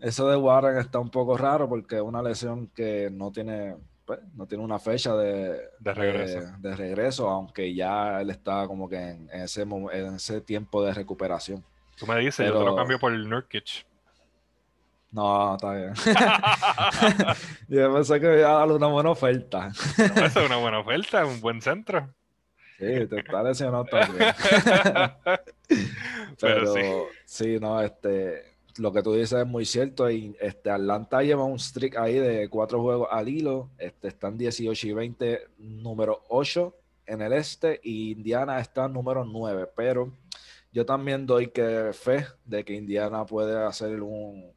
eso 0.00 0.28
de 0.28 0.36
Warren 0.36 0.78
está 0.78 0.98
un 0.98 1.10
poco 1.10 1.36
raro 1.36 1.68
porque 1.68 1.96
es 1.96 2.02
una 2.02 2.22
lesión 2.22 2.68
que 2.68 3.10
no 3.12 3.30
tiene 3.30 3.76
pues, 4.08 4.20
no 4.34 4.46
tiene 4.46 4.64
una 4.64 4.78
fecha 4.78 5.14
de, 5.16 5.60
de 5.78 5.94
regreso. 5.94 6.40
De, 6.58 6.74
regreso, 6.74 7.28
aunque 7.28 7.74
ya 7.74 8.22
él 8.22 8.30
está 8.30 8.66
como 8.66 8.88
que 8.88 8.96
en, 8.96 9.28
ese, 9.30 9.62
en 9.62 10.14
ese 10.14 10.40
tiempo 10.40 10.82
de 10.82 10.94
recuperación. 10.94 11.62
Tú 11.94 12.06
me 12.06 12.18
dices, 12.18 12.46
yo 12.46 12.58
te 12.58 12.64
lo 12.64 12.74
cambio 12.74 12.98
por 12.98 13.12
el 13.12 13.28
Nurkic. 13.28 13.84
No, 15.10 15.54
está 15.54 15.72
bien. 15.72 15.94
yo 17.68 17.94
pensé 17.94 18.20
que 18.20 18.38
iba 18.38 18.50
a 18.50 18.58
dar 18.58 18.72
una 18.72 18.88
buena 18.88 19.10
oferta. 19.10 19.70
esa 19.96 20.26
es 20.26 20.36
una 20.36 20.56
buena 20.56 20.80
oferta, 20.80 21.24
un 21.24 21.40
buen 21.40 21.62
centro. 21.62 22.08
Sí, 22.78 23.06
te 23.08 23.20
está 23.20 23.42
lesionado 23.42 23.84
también. 23.86 24.34
Pero, 26.40 26.74
sí. 26.74 26.82
sí, 27.24 27.58
no, 27.58 27.80
este 27.80 28.58
lo 28.78 28.92
que 28.92 29.02
tú 29.02 29.12
dices 29.12 29.40
es 29.40 29.46
muy 29.46 29.64
cierto. 29.64 30.10
Y 30.10 30.36
este, 30.40 30.70
Atlanta 30.70 31.22
lleva 31.22 31.44
un 31.44 31.58
streak 31.58 31.96
ahí 31.96 32.14
de 32.14 32.48
cuatro 32.48 32.80
juegos 32.80 33.08
al 33.10 33.28
hilo. 33.28 33.70
Este, 33.78 34.08
están 34.08 34.38
18 34.38 34.86
y 34.86 34.92
20, 34.92 35.40
número 35.58 36.22
8 36.28 36.74
en 37.06 37.22
el 37.22 37.32
este. 37.32 37.80
Y 37.82 38.12
Indiana 38.12 38.60
está 38.60 38.88
número 38.88 39.24
9. 39.24 39.68
Pero 39.76 40.12
yo 40.72 40.86
también 40.86 41.26
doy 41.26 41.48
que 41.48 41.90
fe 41.92 42.26
de 42.44 42.64
que 42.64 42.74
Indiana 42.74 43.24
puede 43.24 43.64
hacer 43.64 44.02
un 44.02 44.52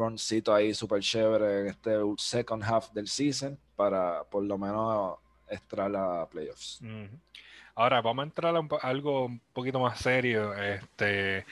runcito 0.00 0.54
ahí 0.54 0.74
súper 0.74 1.00
chévere 1.00 1.60
en 1.60 1.66
este 1.68 1.96
second 2.16 2.64
half 2.64 2.90
del 2.92 3.06
season 3.06 3.58
para 3.76 4.24
por 4.24 4.42
lo 4.42 4.58
menos 4.58 5.18
extraer 5.48 5.96
a 5.96 6.26
playoffs. 6.28 6.80
Ahora 7.74 8.00
vamos 8.00 8.22
a 8.22 8.26
entrar 8.26 8.54
a 8.56 8.76
algo 8.82 9.26
un 9.26 9.40
poquito 9.52 9.80
más 9.80 9.98
serio. 9.98 10.54
Este, 10.54 11.44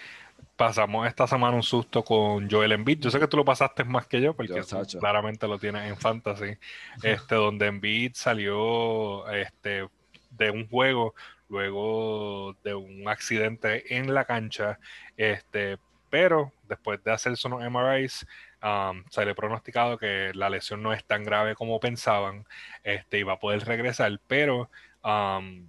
pasamos 0.56 1.06
esta 1.06 1.26
semana 1.26 1.56
un 1.56 1.62
susto 1.62 2.02
con 2.02 2.50
Joel 2.50 2.72
Embiid. 2.72 3.00
Yo 3.00 3.10
sé 3.10 3.20
que 3.20 3.28
tú 3.28 3.36
lo 3.36 3.44
pasaste 3.44 3.84
más 3.84 4.06
que 4.06 4.20
yo, 4.20 4.34
porque 4.34 4.60
claramente 4.98 5.46
lo 5.46 5.58
tienes 5.58 5.88
en 5.88 5.96
Fantasy, 5.96 6.56
este, 7.02 7.34
donde 7.34 7.66
Embiid 7.66 8.12
salió 8.14 9.28
este, 9.30 9.88
de 10.30 10.50
un 10.50 10.68
juego 10.68 11.14
luego 11.48 12.54
de 12.62 12.74
un 12.74 13.08
accidente 13.08 13.96
en 13.96 14.12
la 14.12 14.24
cancha, 14.24 14.78
este, 15.16 15.78
pero 16.10 16.52
después 16.68 17.02
de 17.04 17.12
hacerse 17.12 17.46
unos 17.48 17.62
MRIs, 17.70 18.26
um, 18.62 19.04
se 19.10 19.24
le 19.24 19.34
pronosticado 19.34 19.98
que 19.98 20.32
la 20.34 20.50
lesión 20.50 20.82
no 20.82 20.92
es 20.92 21.04
tan 21.04 21.24
grave 21.24 21.54
como 21.54 21.80
pensaban, 21.80 22.46
este, 22.82 23.18
y 23.18 23.22
va 23.22 23.34
a 23.34 23.38
poder 23.38 23.64
regresar, 23.64 24.18
pero 24.26 24.70
um, 25.04 25.66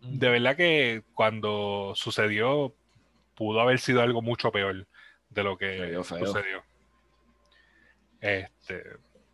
de 0.00 0.28
verdad 0.28 0.56
que 0.56 1.02
cuando 1.14 1.92
sucedió 1.94 2.74
pudo 3.34 3.60
haber 3.60 3.78
sido 3.78 4.02
algo 4.02 4.22
mucho 4.22 4.52
peor 4.52 4.86
de 5.30 5.42
lo 5.42 5.56
que 5.56 5.94
sucedió. 6.02 6.62
Este, 8.20 8.82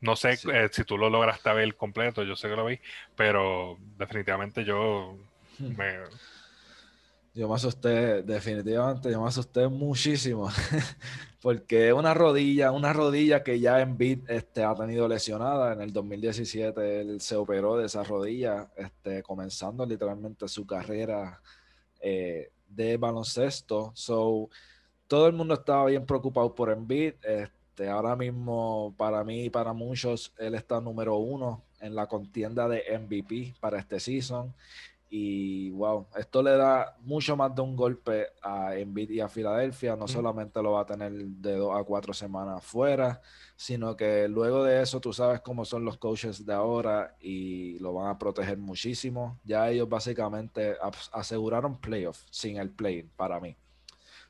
no 0.01 0.17
sé 0.17 0.39
eh, 0.53 0.69
si 0.73 0.85
tú 0.85 0.97
lo 0.97 1.11
lograste 1.11 1.53
ver 1.53 1.75
completo, 1.77 2.23
yo 2.23 2.35
sé 2.37 2.49
que 2.49 2.57
lo 2.57 2.65
vi, 2.65 2.81
pero 3.17 3.79
definitivamente 3.99 4.65
yo 4.65 5.17
hmm. 5.59 5.77
me... 5.77 5.99
Yo 7.33 7.49
me 7.49 7.55
asusté, 7.55 8.23
definitivamente, 8.23 9.11
yo 9.11 9.23
me 9.23 9.29
asusté 9.29 9.69
muchísimo, 9.69 10.49
porque 11.43 11.93
una 11.93 12.13
rodilla, 12.13 12.73
una 12.73 12.93
rodilla 12.93 13.45
que 13.45 13.61
ya 13.61 13.81
en 13.81 13.97
Beat 13.97 14.29
este, 14.29 14.65
ha 14.65 14.75
tenido 14.75 15.07
lesionada, 15.07 15.73
en 15.73 15.81
el 15.81 15.93
2017 15.93 17.01
él 17.01 17.21
se 17.21 17.37
operó 17.37 17.77
de 17.77 17.87
esa 17.87 18.03
rodilla, 18.03 18.69
este, 18.77 19.23
comenzando 19.23 19.87
literalmente 19.87 20.49
su 20.49 20.67
carrera 20.67 21.41
eh, 22.01 22.51
de 22.69 22.97
baloncesto. 22.97 23.93
So, 23.95 24.49
todo 25.07 25.27
el 25.27 25.33
mundo 25.35 25.55
estaba 25.55 25.87
bien 25.87 26.07
preocupado 26.07 26.55
por 26.55 26.71
Embiid. 26.71 27.15
Este, 27.23 27.89
ahora 27.89 28.17
mismo, 28.17 28.95
para 28.97 29.23
mí 29.25 29.45
y 29.45 29.51
para 29.51 29.73
muchos, 29.73 30.33
él 30.39 30.55
está 30.55 30.81
número 30.81 31.17
uno 31.17 31.63
en 31.81 31.95
la 31.95 32.07
contienda 32.07 32.69
de 32.69 32.85
MVP 32.99 33.55
para 33.61 33.79
este 33.79 34.01
season. 34.01 34.55
Y 35.13 35.71
wow, 35.71 36.07
esto 36.17 36.41
le 36.41 36.57
da 36.57 36.97
mucho 37.01 37.37
más 37.37 37.53
de 37.53 37.61
un 37.63 37.75
golpe 37.75 38.29
a 38.43 38.77
Embiid 38.77 39.11
y 39.11 39.21
a 39.21 39.29
Filadelfia. 39.29 39.97
No 39.97 40.07
solamente 40.07 40.63
lo 40.63 40.73
va 40.73 40.83
a 40.83 40.87
tener 40.87 41.13
de 41.13 41.57
dos 41.57 41.77
a 41.77 41.83
cuatro 41.83 42.13
semanas 42.13 42.65
fuera, 42.65 43.21
sino 43.57 43.97
que 43.97 44.29
luego 44.29 44.63
de 44.63 44.81
eso 44.81 45.01
tú 45.01 45.13
sabes 45.13 45.41
cómo 45.41 45.65
son 45.65 45.85
los 45.85 45.99
coaches 45.99 46.47
de 46.47 46.55
ahora 46.55 47.17
y 47.21 47.77
lo 47.81 47.93
van 47.93 48.09
a 48.09 48.19
proteger 48.19 48.59
muchísimo. 48.59 49.41
Ya 49.43 49.69
ellos 49.69 49.89
básicamente 49.89 50.77
aseguraron 51.11 51.81
playoff 51.81 52.23
sin 52.31 52.59
el 52.59 52.71
play 52.71 53.03
para 53.17 53.41
mí. 53.41 53.57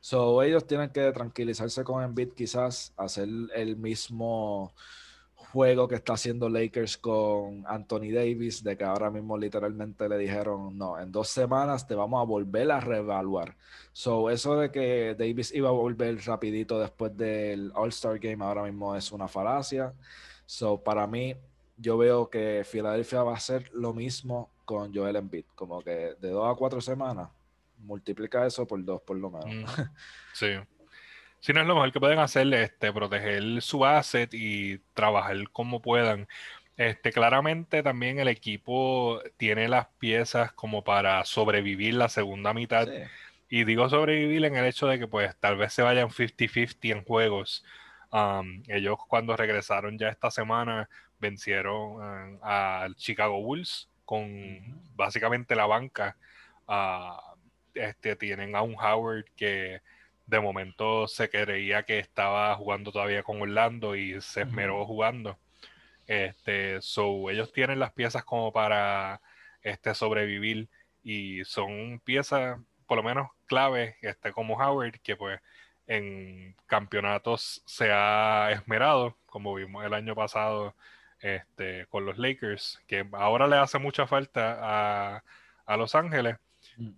So 0.01 0.43
ellos 0.43 0.67
tienen 0.67 0.89
que 0.89 1.13
tranquilizarse 1.13 1.85
con 1.85 2.03
Embiid 2.03 2.33
quizás, 2.33 2.95
hacer 2.97 3.29
el 3.55 3.77
mismo 3.77 4.73
juego 5.53 5.89
que 5.89 5.97
está 5.97 6.15
haciendo 6.15 6.49
Lakers 6.49 6.97
con 6.97 7.65
Anthony 7.67 8.13
Davis, 8.13 8.63
de 8.63 8.77
que 8.77 8.85
ahora 8.85 9.11
mismo 9.11 9.37
literalmente 9.37 10.09
le 10.09 10.17
dijeron, 10.19 10.77
no, 10.79 10.99
en 10.99 11.11
dos 11.11 11.29
semanas 11.29 11.87
te 11.87 11.95
vamos 11.95 12.21
a 12.21 12.25
volver 12.25 12.71
a 12.71 12.81
reevaluar. 12.81 13.57
So, 13.93 14.31
eso 14.31 14.57
de 14.57 14.71
que 14.71 15.15
Davis 15.19 15.53
iba 15.55 15.69
a 15.69 15.73
volver 15.73 16.19
rapidito 16.25 16.79
después 16.79 17.17
del 17.17 17.73
All-Star 17.75 18.19
Game 18.19 18.45
ahora 18.45 18.63
mismo 18.63 18.95
es 18.95 19.11
una 19.13 19.29
falacia. 19.29 19.93
So, 20.47 20.79
para 20.83 21.07
mí, 21.07 21.35
yo 21.77 21.99
veo 21.99 22.31
que 22.31 22.63
Filadelfia 22.65 23.23
va 23.23 23.33
a 23.33 23.37
hacer 23.37 23.71
lo 23.73 23.93
mismo 23.93 24.51
con 24.65 24.95
Joel 24.95 25.17
Embiid, 25.17 25.47
como 25.55 25.83
que 25.83 26.15
de 26.21 26.31
dos 26.31 26.49
a 26.49 26.57
cuatro 26.57 26.81
semanas, 26.81 27.29
multiplica 27.79 28.47
eso 28.47 28.67
por 28.67 28.85
dos 28.85 29.01
por 29.03 29.17
lo 29.17 29.31
menos. 29.31 29.79
Mm, 29.79 29.83
sí. 30.33 30.47
Si 31.41 31.53
no 31.53 31.61
es 31.61 31.67
lo 31.67 31.75
mejor 31.75 31.93
que 31.93 32.01
pueden 32.01 32.19
hacer, 32.19 32.53
este, 32.53 32.93
proteger 32.93 33.63
su 33.63 33.85
asset 33.87 34.33
y 34.35 34.79
trabajar 34.95 35.37
como 35.51 35.81
puedan. 35.81 36.29
Este, 36.77 37.13
claramente 37.13 37.83
también 37.83 38.19
el 38.19 38.29
equipo 38.29 39.21
tiene 39.37 39.69
las 39.69 39.89
piezas 39.99 40.53
como 40.53 40.85
para 40.85 41.25
sobrevivir 41.25 41.95
la 41.95 42.09
segunda 42.09 42.55
mitad. 42.55 42.89
Y 43.49 43.65
digo 43.65 43.89
sobrevivir 43.89 44.45
en 44.45 44.57
el 44.57 44.67
hecho 44.67 44.87
de 44.87 44.99
que 44.99 45.07
pues 45.07 45.37
tal 45.41 45.57
vez 45.57 45.73
se 45.73 45.83
vayan 45.83 46.09
50-50 46.11 46.93
en 46.93 47.05
juegos. 47.05 47.65
Um, 48.13 48.63
ellos 48.69 48.99
cuando 49.09 49.37
regresaron 49.37 49.99
ya 49.99 50.09
esta 50.09 50.31
semana 50.31 50.89
vencieron 51.21 52.03
um, 52.03 52.39
al 52.43 52.97
Chicago 52.97 53.41
Bulls 53.43 53.89
con 54.05 54.81
básicamente 54.95 55.55
la 55.55 55.67
banca. 55.67 56.17
Uh, 56.67 57.19
este, 57.75 58.17
tienen 58.17 58.55
a 58.57 58.63
un 58.63 58.75
Howard 58.75 59.25
que 59.37 59.81
de 60.31 60.41
momento 60.41 61.09
se 61.09 61.29
creía 61.29 61.83
que 61.85 61.99
estaba 61.99 62.55
jugando 62.55 62.93
todavía 62.93 63.23
con 63.23 63.43
Orlando 63.43 63.97
y 63.97 64.21
se 64.21 64.43
esmeró 64.43 64.87
jugando. 64.87 65.39
Este, 66.07 66.81
so, 66.83 67.31
ellos 67.31 67.53
tienen 67.53 67.81
las 67.81 67.93
piezas 67.93 68.25
como 68.25 68.53
para 68.53 69.21
este, 69.63 69.95
sobrevivir 69.95 70.69
y 71.03 71.45
son 71.45 72.01
piezas, 72.05 72.59
por 72.87 72.99
lo 72.99 73.03
menos 73.03 73.31
clave, 73.47 73.97
este, 74.03 74.33
como 74.33 74.55
Howard, 74.57 75.01
que 75.03 75.17
pues 75.17 75.41
en 75.87 76.55
campeonatos 76.67 77.63
se 77.67 77.91
ha 77.93 78.51
esmerado, 78.53 79.17
como 79.27 79.55
vimos 79.55 79.85
el 79.85 79.95
año 79.95 80.15
pasado 80.15 80.77
este, 81.21 81.87
con 81.87 82.07
los 82.07 82.19
Lakers, 82.19 82.81
que 82.87 83.07
ahora 83.13 83.49
le 83.49 83.57
hace 83.57 83.79
mucha 83.79 84.07
falta 84.07 84.59
a, 84.63 85.25
a 85.67 85.77
Los 85.77 85.95
Ángeles. 85.95 86.37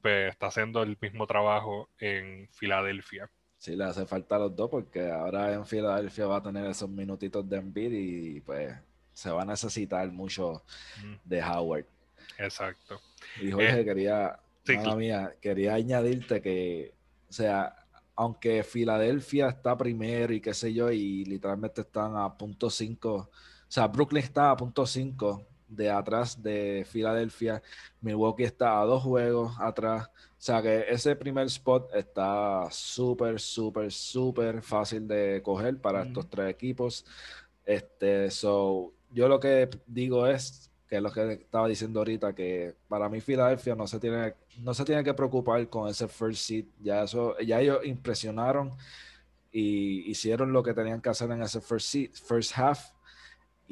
Pues 0.01 0.31
está 0.31 0.47
haciendo 0.47 0.83
el 0.83 0.97
mismo 1.01 1.27
trabajo 1.27 1.89
en 1.99 2.49
Filadelfia. 2.53 3.31
Sí, 3.59 3.77
le 3.77 3.85
hace 3.85 4.07
falta 4.07 4.37
a 4.37 4.39
los 4.41 4.57
dos 4.57 4.69
porque 4.71 5.11
ahora 5.11 5.53
en 5.53 5.65
Filadelfia 5.65 6.27
va 6.27 6.39
a 6.39 6.43
tener 6.43 6.67
esos 6.67 6.91
minutitos 6.91 7.49
de 7.49 7.59
Embiid 7.59 7.93
y 7.93 8.41
pues 8.41 8.75
se 9.13 9.31
va 9.31 9.43
a 9.43 9.47
necesitar 9.47 10.11
mucho 10.11 10.65
mm. 11.05 11.15
de 11.25 11.43
Howard. 11.43 11.87
Exacto. 12.39 13.01
Y 13.41 13.53
Jorge, 13.53 13.81
eh, 13.81 13.85
quería, 13.85 14.41
mía, 14.97 15.35
quería 15.41 15.75
añadirte 15.75 16.41
que, 16.41 16.95
o 17.29 17.33
sea, 17.33 17.77
aunque 18.17 18.63
Filadelfia 18.65 19.49
está 19.49 19.77
primero 19.77 20.33
y 20.33 20.41
qué 20.41 20.55
sé 20.55 20.73
yo, 20.73 20.91
y 20.91 21.25
literalmente 21.25 21.83
están 21.83 22.17
a 22.17 22.37
punto 22.37 22.69
5, 22.69 23.15
o 23.15 23.31
sea, 23.69 23.87
Brooklyn 23.87 24.25
está 24.25 24.51
a 24.51 24.57
punto 24.57 24.87
5 24.87 25.47
de 25.77 25.91
atrás 25.91 26.43
de 26.43 26.87
Filadelfia. 26.89 27.63
Milwaukee 28.01 28.45
está 28.45 28.81
a 28.81 28.85
dos 28.85 29.03
juegos 29.03 29.55
atrás. 29.59 30.07
O 30.07 30.45
sea 30.45 30.61
que 30.61 30.87
ese 30.89 31.15
primer 31.17 31.47
spot 31.47 31.95
está 31.95 32.69
súper, 32.71 33.41
súper, 33.41 33.93
súper 33.93 34.63
fácil 34.63 35.07
de 35.07 35.41
coger 35.45 35.79
para 35.81 36.03
estos 36.03 36.29
tres 36.29 36.51
equipos. 36.51 37.05
Este, 37.65 38.31
so, 38.31 38.93
yo 39.11 39.29
lo 39.29 39.39
que 39.39 39.71
digo 39.87 40.27
es 40.27 40.71
que 40.89 40.97
es 40.97 41.03
lo 41.03 41.11
que 41.11 41.33
estaba 41.33 41.69
diciendo 41.69 42.01
ahorita, 42.01 42.35
que 42.35 42.75
para 42.89 43.09
mí 43.09 43.21
Filadelfia 43.21 43.75
no 43.75 43.87
se 43.87 43.99
tiene, 43.99 44.35
no 44.59 44.75
se 44.75 44.85
tiene 44.85 45.03
que 45.03 45.15
preocupar 45.15 45.67
con 45.69 45.89
ese 45.89 46.07
first 46.07 46.41
seed. 46.41 46.67
Ya 46.81 47.05
eso, 47.05 47.39
ya 47.39 47.61
ellos 47.61 47.79
impresionaron 47.85 48.73
y 49.51 50.11
hicieron 50.11 50.53
lo 50.53 50.63
que 50.63 50.75
tenían 50.75 51.01
que 51.01 51.09
hacer 51.09 51.31
en 51.31 51.43
ese 51.43 51.61
first 51.61 51.87
seed, 51.87 52.11
first 52.13 52.53
half 52.59 52.91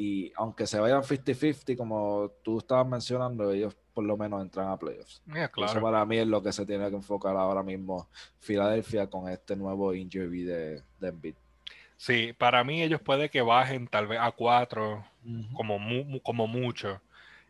y 0.01 0.33
aunque 0.35 0.67
se 0.67 0.81
vayan 0.81 1.03
50-50, 1.03 1.77
como 1.77 2.33
tú 2.43 2.57
estabas 2.57 2.87
mencionando, 2.87 3.53
ellos 3.53 3.77
por 3.93 4.03
lo 4.03 4.17
menos 4.17 4.41
entran 4.41 4.71
a 4.71 4.79
playoffs. 4.79 5.23
Eso 5.29 5.79
para 5.83 6.07
mí 6.07 6.17
es 6.17 6.27
lo 6.27 6.43
que 6.43 6.53
se 6.53 6.65
tiene 6.65 6.89
que 6.89 6.97
enfocar 6.97 7.37
ahora 7.37 7.63
mismo 7.63 8.09
Filadelfia 8.39 9.11
con 9.11 9.29
este 9.29 9.55
nuevo 9.57 9.93
injury 9.93 10.45
de, 10.45 10.83
de 11.01 11.09
Embiid. 11.09 11.35
Sí, 11.99 12.33
para 12.33 12.65
mí 12.65 12.83
ellos 12.83 13.03
puede 13.03 13.29
que 13.29 13.43
bajen 13.43 13.89
tal 13.89 14.07
vez 14.07 14.19
a 14.23 14.33
cuatro, 14.33 15.05
como, 15.53 15.79
como 16.23 16.47
mucho, 16.47 17.03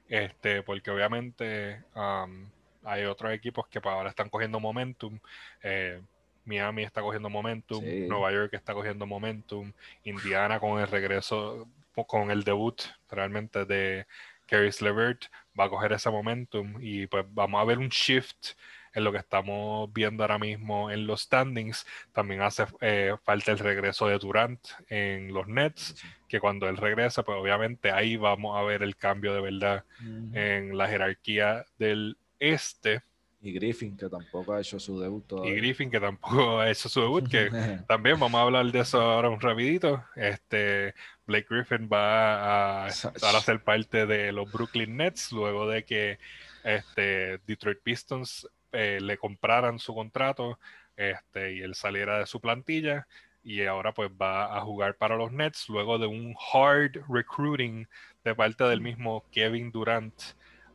este, 0.08 0.64
porque 0.64 0.90
obviamente 0.90 1.84
um, 1.94 2.48
hay 2.82 3.04
otros 3.04 3.32
equipos 3.32 3.68
que 3.68 3.80
para 3.80 3.94
ahora 3.94 4.10
están 4.10 4.28
cogiendo 4.28 4.58
momentum. 4.58 5.20
Eh, 5.62 6.02
Miami 6.44 6.82
está 6.82 7.00
cogiendo 7.02 7.28
momentum, 7.28 7.84
Nueva 8.08 8.32
York 8.32 8.54
está 8.54 8.74
cogiendo 8.74 9.06
momentum, 9.06 9.72
Indiana 10.04 10.58
con 10.58 10.80
el 10.80 10.86
regreso 10.88 11.68
con 12.06 12.30
el 12.30 12.44
debut 12.44 12.80
realmente 13.10 13.64
de 13.64 14.06
Caris 14.46 14.80
Levert 14.80 15.24
va 15.58 15.64
a 15.64 15.68
coger 15.68 15.92
ese 15.92 16.10
momentum 16.10 16.76
y 16.80 17.06
pues 17.06 17.24
vamos 17.28 17.60
a 17.60 17.64
ver 17.64 17.78
un 17.78 17.88
shift 17.88 18.54
en 18.92 19.04
lo 19.04 19.12
que 19.12 19.18
estamos 19.18 19.92
viendo 19.92 20.24
ahora 20.24 20.38
mismo 20.38 20.90
en 20.90 21.06
los 21.06 21.22
standings. 21.22 21.86
También 22.12 22.42
hace 22.42 22.66
eh, 22.80 23.14
falta 23.22 23.52
el 23.52 23.58
regreso 23.58 24.08
de 24.08 24.18
Durant 24.18 24.60
en 24.88 25.32
los 25.32 25.46
Nets, 25.46 26.02
que 26.28 26.40
cuando 26.40 26.68
él 26.68 26.76
regrese, 26.76 27.22
pues 27.22 27.38
obviamente 27.38 27.92
ahí 27.92 28.16
vamos 28.16 28.58
a 28.58 28.62
ver 28.62 28.82
el 28.82 28.96
cambio 28.96 29.32
de 29.32 29.40
verdad 29.40 29.84
en 30.32 30.76
la 30.76 30.88
jerarquía 30.88 31.64
del 31.78 32.16
este. 32.40 33.02
Y 33.42 33.52
Griffin, 33.52 33.96
que 33.96 34.08
tampoco 34.08 34.52
ha 34.52 34.60
hecho 34.60 34.78
su 34.78 35.00
debut 35.00 35.26
todavía. 35.26 35.52
Y 35.52 35.56
Griffin, 35.56 35.90
que 35.90 35.98
tampoco 35.98 36.60
ha 36.60 36.70
hecho 36.70 36.88
su 36.90 37.00
debut, 37.00 37.26
que 37.28 37.48
también 37.88 38.20
vamos 38.20 38.38
a 38.38 38.42
hablar 38.42 38.66
de 38.70 38.80
eso 38.80 39.00
ahora 39.00 39.30
un 39.30 39.40
rapidito. 39.40 40.04
Este, 40.14 40.94
Blake 41.26 41.46
Griffin 41.48 41.88
va 41.90 42.84
a, 42.84 42.86
a 42.86 42.90
ser 42.90 43.62
parte 43.62 44.04
de 44.04 44.32
los 44.32 44.50
Brooklyn 44.52 44.96
Nets 44.96 45.32
luego 45.32 45.66
de 45.66 45.84
que 45.84 46.18
este, 46.64 47.38
Detroit 47.46 47.78
Pistons 47.82 48.46
eh, 48.72 48.98
le 49.00 49.16
compraran 49.16 49.78
su 49.78 49.94
contrato 49.94 50.58
este, 50.96 51.54
y 51.54 51.60
él 51.60 51.74
saliera 51.74 52.18
de 52.18 52.26
su 52.26 52.40
plantilla 52.40 53.06
y 53.42 53.64
ahora 53.64 53.92
pues 53.92 54.10
va 54.10 54.56
a 54.56 54.60
jugar 54.60 54.96
para 54.96 55.16
los 55.16 55.32
Nets 55.32 55.68
luego 55.68 55.98
de 55.98 56.06
un 56.06 56.34
hard 56.52 57.02
recruiting 57.08 57.88
de 58.22 58.34
parte 58.34 58.64
del 58.64 58.82
mismo 58.82 59.24
Kevin 59.30 59.70
Durant. 59.70 60.14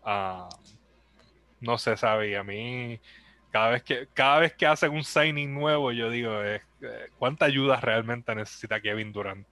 Ah, 0.04 0.50
no 1.60 1.78
se 1.78 1.98
sabe 1.98 2.32
y 2.32 2.36
a 2.36 2.44
mí 2.44 3.00
cada 3.52 3.70
vez 3.70 3.84
que 3.84 4.08
cada 4.14 4.40
vez 4.40 4.54
que 4.54 4.66
hacen 4.66 4.92
un 4.92 5.04
signing 5.04 5.54
nuevo 5.54 5.92
yo 5.92 6.10
digo 6.10 6.44
eh, 6.44 6.62
cuánta 7.18 7.46
ayuda 7.46 7.80
realmente 7.80 8.36
necesita 8.36 8.82
Kevin 8.82 9.12
Durant 9.12 9.48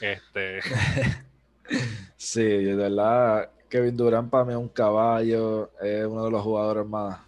este 0.00 0.60
sí 2.16 2.42
de 2.42 2.74
verdad 2.74 3.50
Kevin 3.68 3.96
Durant 3.96 4.30
para 4.30 4.44
mí 4.44 4.52
es 4.52 4.58
un 4.58 4.68
caballo 4.68 5.70
es 5.80 6.06
uno 6.06 6.24
de 6.24 6.30
los 6.30 6.42
jugadores 6.42 6.86
más 6.86 7.20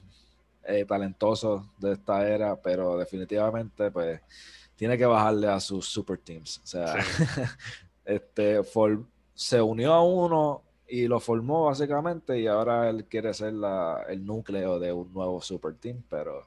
eh, 0.64 0.84
talentosos 0.84 1.62
de 1.78 1.92
esta 1.92 2.26
era 2.28 2.56
pero 2.56 2.96
definitivamente 2.96 3.90
pues 3.90 4.20
tiene 4.76 4.96
que 4.96 5.06
bajarle 5.06 5.48
a 5.48 5.60
sus 5.60 5.86
super 5.86 6.18
teams 6.18 6.60
o 6.64 6.66
sea 6.66 6.94
este 8.04 8.60
se 9.34 9.60
unió 9.60 9.92
a 9.92 10.02
uno 10.02 10.62
y 10.88 11.06
lo 11.06 11.20
formó 11.20 11.66
básicamente 11.66 12.40
y 12.40 12.46
ahora 12.46 12.88
él 12.88 13.04
quiere 13.04 13.34
ser 13.34 13.54
el 14.08 14.24
núcleo 14.24 14.78
de 14.78 14.92
un 14.92 15.12
nuevo 15.12 15.40
super 15.40 15.74
team, 15.74 16.02
pero 16.08 16.46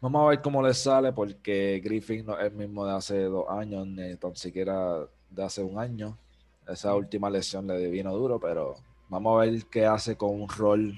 vamos 0.00 0.24
a 0.24 0.30
ver 0.30 0.40
cómo 0.40 0.62
le 0.62 0.72
sale 0.72 1.12
porque 1.12 1.80
Griffin 1.84 2.24
no 2.24 2.38
es 2.38 2.46
el 2.46 2.52
mismo 2.52 2.86
de 2.86 2.92
hace 2.92 3.22
dos 3.24 3.44
años, 3.50 3.86
ni 3.86 4.16
tan 4.16 4.34
siquiera 4.34 5.06
de 5.28 5.44
hace 5.44 5.62
un 5.62 5.78
año. 5.78 6.16
Esa 6.66 6.94
última 6.94 7.28
lesión 7.28 7.66
le 7.66 7.90
vino 7.90 8.14
duro, 8.14 8.40
pero 8.40 8.76
vamos 9.08 9.36
a 9.36 9.44
ver 9.44 9.66
qué 9.66 9.84
hace 9.84 10.16
con 10.16 10.40
un 10.40 10.48
rol 10.48 10.94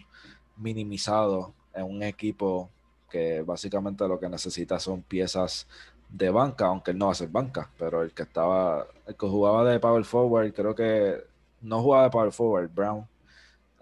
minimizado 0.57 1.55
en 1.75 1.85
un 1.85 2.03
equipo 2.03 2.71
que 3.11 3.43
básicamente 3.43 4.07
lo 4.07 4.21
que 4.21 4.29
necesita 4.29 4.79
son 4.79 5.03
piezas 5.03 5.67
de 6.09 6.31
banca, 6.31 6.67
aunque 6.67 6.93
él 6.93 6.99
no 6.99 7.07
va 7.07 7.13
a 7.13 7.17
ser 7.17 7.29
banca, 7.29 7.71
pero 7.79 8.03
el 8.03 8.13
que 8.13 8.23
estaba, 8.23 8.87
el 9.07 9.17
que 9.17 9.27
jugaba 9.27 9.65
de 9.65 9.81
power 9.81 10.05
forward, 10.05 10.53
creo 10.53 10.75
que 10.75 11.32
no 11.63 11.81
jugaba 11.83 12.05
de 12.05 12.11
power 12.11 12.33
forward, 12.33 12.71
Brown, 12.73 13.07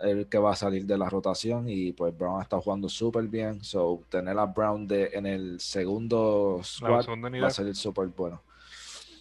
el 0.01 0.27
que 0.29 0.39
va 0.39 0.53
a 0.53 0.57
salir 0.57 0.87
de 0.87 0.97
la 0.97 1.09
rotación 1.09 1.69
y 1.69 1.93
pues 1.93 2.17
Brown 2.17 2.41
está 2.41 2.61
jugando 2.61 2.89
súper 2.89 3.25
bien, 3.25 3.63
so 3.63 4.03
tener 4.09 4.39
a 4.39 4.47
Brown 4.47 4.87
de, 4.87 5.11
en 5.13 5.27
el 5.27 5.61
segundo 5.61 6.61
squad 6.63 7.07
va 7.07 7.47
a 7.47 7.51
salir 7.51 7.75
súper 7.75 8.07
bueno. 8.09 8.43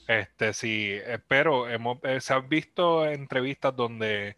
Este 0.08 0.54
sí, 0.54 0.98
pero 1.28 1.70
hemos, 1.70 2.00
eh, 2.04 2.20
se 2.20 2.34
han 2.34 2.50
visto 2.50 3.06
entrevistas 3.06 3.76
donde 3.76 4.38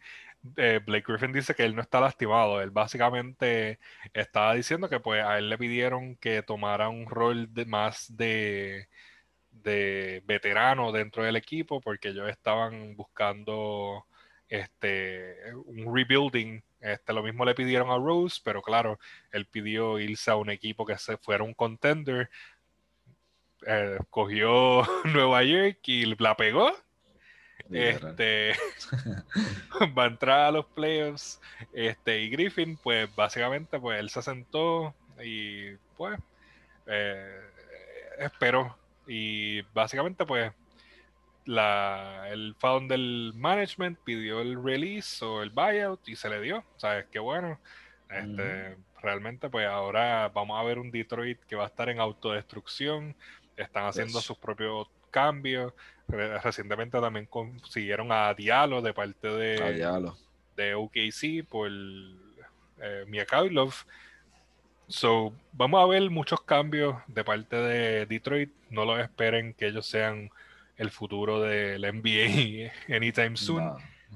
eh, 0.58 0.82
Blake 0.86 1.06
Griffin 1.08 1.32
dice 1.32 1.56
que 1.56 1.64
él 1.64 1.76
no 1.76 1.82
está 1.82 2.02
lastimado. 2.02 2.62
Él 2.62 2.72
básicamente 2.72 3.80
estaba 4.14 4.54
diciendo 4.54 4.90
que 4.90 5.00
pues 5.00 5.24
a 5.24 5.38
él 5.38 5.50
le 5.50 5.58
pidieron 5.58 6.16
que 6.18 6.44
tomara 6.44 6.90
un 6.90 7.06
rol 7.06 7.54
de 7.54 7.66
más 7.66 8.16
de 8.18 8.90
de 9.52 10.24
veterano 10.26 10.92
dentro 10.92 11.24
del 11.24 11.36
equipo 11.36 11.82
porque 11.82 12.10
ellos 12.10 12.30
estaban 12.30 12.96
buscando 12.96 14.06
este 14.52 15.56
un 15.66 15.96
rebuilding. 15.96 16.62
Este, 16.80 17.14
lo 17.14 17.24
mismo 17.24 17.46
le 17.46 17.56
pidieron 17.56 17.90
a 17.90 17.98
Rose, 17.98 18.42
pero 18.44 18.62
claro, 18.62 19.00
él 19.32 19.46
pidió 19.46 20.00
irse 20.00 20.30
a 20.32 20.36
un 20.36 20.50
equipo 20.50 20.86
que 20.86 20.98
se 20.98 21.18
fuera 21.18 21.44
un 21.44 21.54
contender. 21.54 22.30
Eh, 23.66 23.98
cogió 24.10 24.84
Nueva 25.06 25.44
York 25.44 25.80
y 25.86 26.06
la 26.16 26.36
pegó. 26.36 26.72
Este 27.72 28.54
va 29.98 30.04
a 30.04 30.08
entrar 30.08 30.40
a 30.42 30.52
los 30.52 30.66
playoffs. 30.66 31.40
Este, 31.72 32.22
y 32.22 32.30
Griffin, 32.30 32.78
pues 32.78 33.14
básicamente, 33.16 33.80
pues 33.80 34.00
él 34.00 34.10
se 34.10 34.22
sentó 34.22 34.94
y 35.24 35.76
pues 35.96 36.20
eh, 36.88 37.40
esperó 38.20 38.76
y 39.08 39.62
básicamente, 39.74 40.26
pues, 40.26 40.52
la, 41.46 42.28
el 42.30 42.56
founder 42.60 42.98
del 42.98 43.34
management 43.36 44.00
pidió 44.04 44.42
el 44.42 44.62
release 44.64 45.24
o 45.24 45.42
el 45.42 45.50
buyout 45.50 46.08
y 46.08 46.16
se 46.16 46.30
le 46.30 46.42
dio. 46.42 46.64
¿Sabes? 46.78 47.06
Qué 47.12 47.20
bueno. 47.20 47.60
Este, 48.10 48.78
Realmente, 49.02 49.50
pues 49.50 49.68
ahora 49.68 50.30
vamos 50.30 50.60
a 50.60 50.64
ver 50.64 50.78
un 50.78 50.92
Detroit 50.92 51.40
que 51.46 51.56
va 51.56 51.64
a 51.64 51.68
estar 51.68 51.90
en 51.90 52.00
autodestrucción. 52.00 53.16
Están 53.58 53.86
haciendo 53.86 54.22
sus 54.22 54.38
propios 54.38 54.88
cambios. 55.10 55.74
Recientemente 56.08 57.00
también 57.00 57.26
consiguieron 57.26 58.12
a 58.12 58.34
Diallo 58.34 58.82
de 58.82 58.94
parte 58.94 59.28
de, 59.28 60.02
de 60.56 60.76
OKC 60.76 61.48
por 61.50 61.70
eh, 61.72 63.06
Mia 63.08 63.26
So, 64.88 65.34
vamos 65.54 65.82
a 65.82 65.88
ver 65.88 66.10
muchos 66.10 66.42
cambios 66.42 66.98
de 67.08 67.24
parte 67.24 67.56
de 67.56 68.06
Detroit. 68.06 68.52
No 68.70 68.86
lo 68.86 69.00
esperen 69.00 69.54
que 69.54 69.68
ellos 69.68 69.88
sean 69.88 70.30
el 70.82 70.90
futuro 70.90 71.42
del 71.42 71.82
NBA 71.82 72.72
anytime 72.96 73.38
soon. 73.38 73.72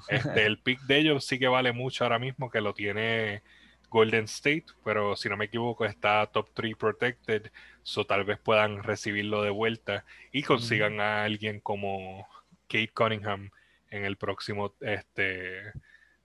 Este, 0.09 0.45
el 0.45 0.57
pick 0.57 0.81
de 0.81 0.97
ellos 0.97 1.23
sí 1.23 1.37
que 1.37 1.47
vale 1.47 1.71
mucho 1.71 2.03
ahora 2.03 2.17
mismo, 2.17 2.49
que 2.49 2.59
lo 2.59 2.73
tiene 2.73 3.43
Golden 3.89 4.25
State, 4.25 4.65
pero 4.83 5.15
si 5.15 5.29
no 5.29 5.37
me 5.37 5.45
equivoco 5.45 5.85
está 5.85 6.25
top 6.25 6.49
3 6.53 6.75
protected, 6.75 7.51
so 7.83 8.05
tal 8.05 8.25
vez 8.25 8.39
puedan 8.39 8.81
recibirlo 8.83 9.43
de 9.43 9.51
vuelta 9.51 10.05
y 10.31 10.41
consigan 10.41 10.99
a 10.99 11.23
alguien 11.23 11.59
como 11.59 12.27
Kate 12.67 12.91
Cunningham 12.93 13.51
en 13.91 14.03
el 14.03 14.17
próximo 14.17 14.73
este, 14.81 15.71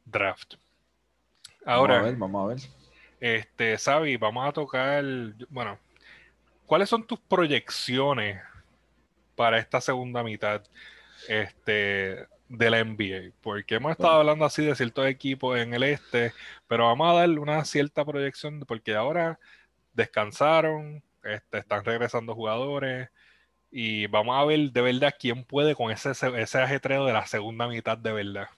draft. 0.07 0.55
Ahora, 1.67 1.97
vamos 1.97 2.07
a 2.07 2.11
ver, 2.11 2.19
vamos 2.19 2.45
a 2.45 2.55
ver. 2.55 3.39
Este, 3.39 3.77
Sabi, 3.77 4.17
vamos 4.17 4.49
a 4.49 4.53
tocar, 4.53 5.05
bueno, 5.51 5.79
¿cuáles 6.65 6.89
son 6.89 7.07
tus 7.07 7.21
proyecciones 7.21 8.41
para 9.41 9.57
esta 9.57 9.81
segunda 9.81 10.23
mitad 10.23 10.63
este, 11.27 12.27
de 12.51 12.71
la 12.71 12.85
NBA? 12.85 13.33
Porque 13.41 13.77
hemos 13.77 13.93
estado 13.93 14.19
hablando 14.19 14.45
así 14.45 14.63
de 14.63 14.75
ciertos 14.75 15.07
equipos 15.07 15.59
en 15.59 15.73
el 15.73 15.83
este, 15.83 16.35
pero 16.69 16.85
vamos 16.85 17.11
a 17.11 17.21
darle 17.21 17.41
una 17.41 17.65
cierta 17.65 18.05
proyección 18.05 18.61
porque 18.69 18.95
ahora 18.95 19.41
descansaron, 19.95 21.03
este, 21.25 21.57
están 21.57 21.87
regresando 21.87 22.35
jugadores 22.35 23.09
y 23.71 24.09
vamos 24.09 24.37
a 24.39 24.45
ver 24.45 24.73
de 24.73 24.83
verdad 24.83 25.15
quién 25.19 25.43
puede 25.43 25.75
con 25.75 25.91
ese, 25.91 26.11
ese 26.11 26.59
ajetreo 26.59 27.07
de 27.07 27.15
la 27.15 27.27
segunda 27.27 27.67
mitad 27.67 27.97
de 27.97 28.13
verdad. 28.13 28.49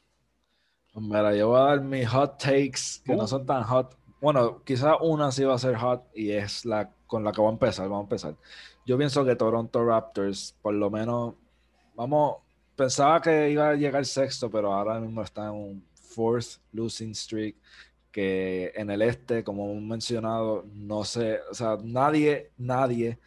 Pues 0.93 1.07
mira, 1.07 1.33
yo 1.37 1.47
voy 1.47 1.61
a 1.61 1.65
dar 1.65 1.81
mis 1.81 2.09
hot 2.09 2.43
takes, 2.43 3.01
que 3.05 3.15
no 3.15 3.23
uh. 3.23 3.29
son 3.29 3.47
tan 3.47 3.63
hot, 3.63 3.97
bueno, 4.21 4.65
quizás 4.65 4.97
una 5.01 5.31
sí 5.31 5.45
va 5.45 5.55
a 5.55 5.59
ser 5.59 5.77
hot 5.77 6.03
y 6.13 6.33
es 6.33 6.65
la 6.65 6.91
con 7.07 7.23
la 7.23 7.31
que 7.31 7.41
voy 7.41 7.51
a 7.51 7.53
empezar. 7.53 7.89
Vamos 7.89 8.01
a 8.01 8.05
empezar. 8.05 8.35
Yo 8.87 8.99
pienso 8.99 9.25
que 9.25 9.37
Toronto 9.37 9.85
Raptors, 9.85 10.55
por 10.61 10.75
lo 10.75 10.91
menos, 10.91 11.35
vamos, 11.95 12.37
pensaba 12.77 13.21
que 13.21 13.51
iba 13.51 13.71
a 13.71 13.75
llegar 13.75 14.05
sexto, 14.05 14.51
pero 14.51 14.73
ahora 14.73 14.99
mismo 15.01 15.23
está 15.23 15.47
en 15.47 15.53
un 15.53 15.85
fourth 15.95 16.59
losing 16.73 17.15
streak. 17.15 17.57
Que 18.11 18.73
en 18.75 18.91
el 18.91 19.01
este, 19.01 19.43
como 19.43 19.71
hemos 19.71 19.83
mencionado, 19.83 20.67
no 20.75 21.03
sé, 21.03 21.41
o 21.51 21.55
sea, 21.55 21.79
nadie, 21.83 22.51
nadie 22.59 23.19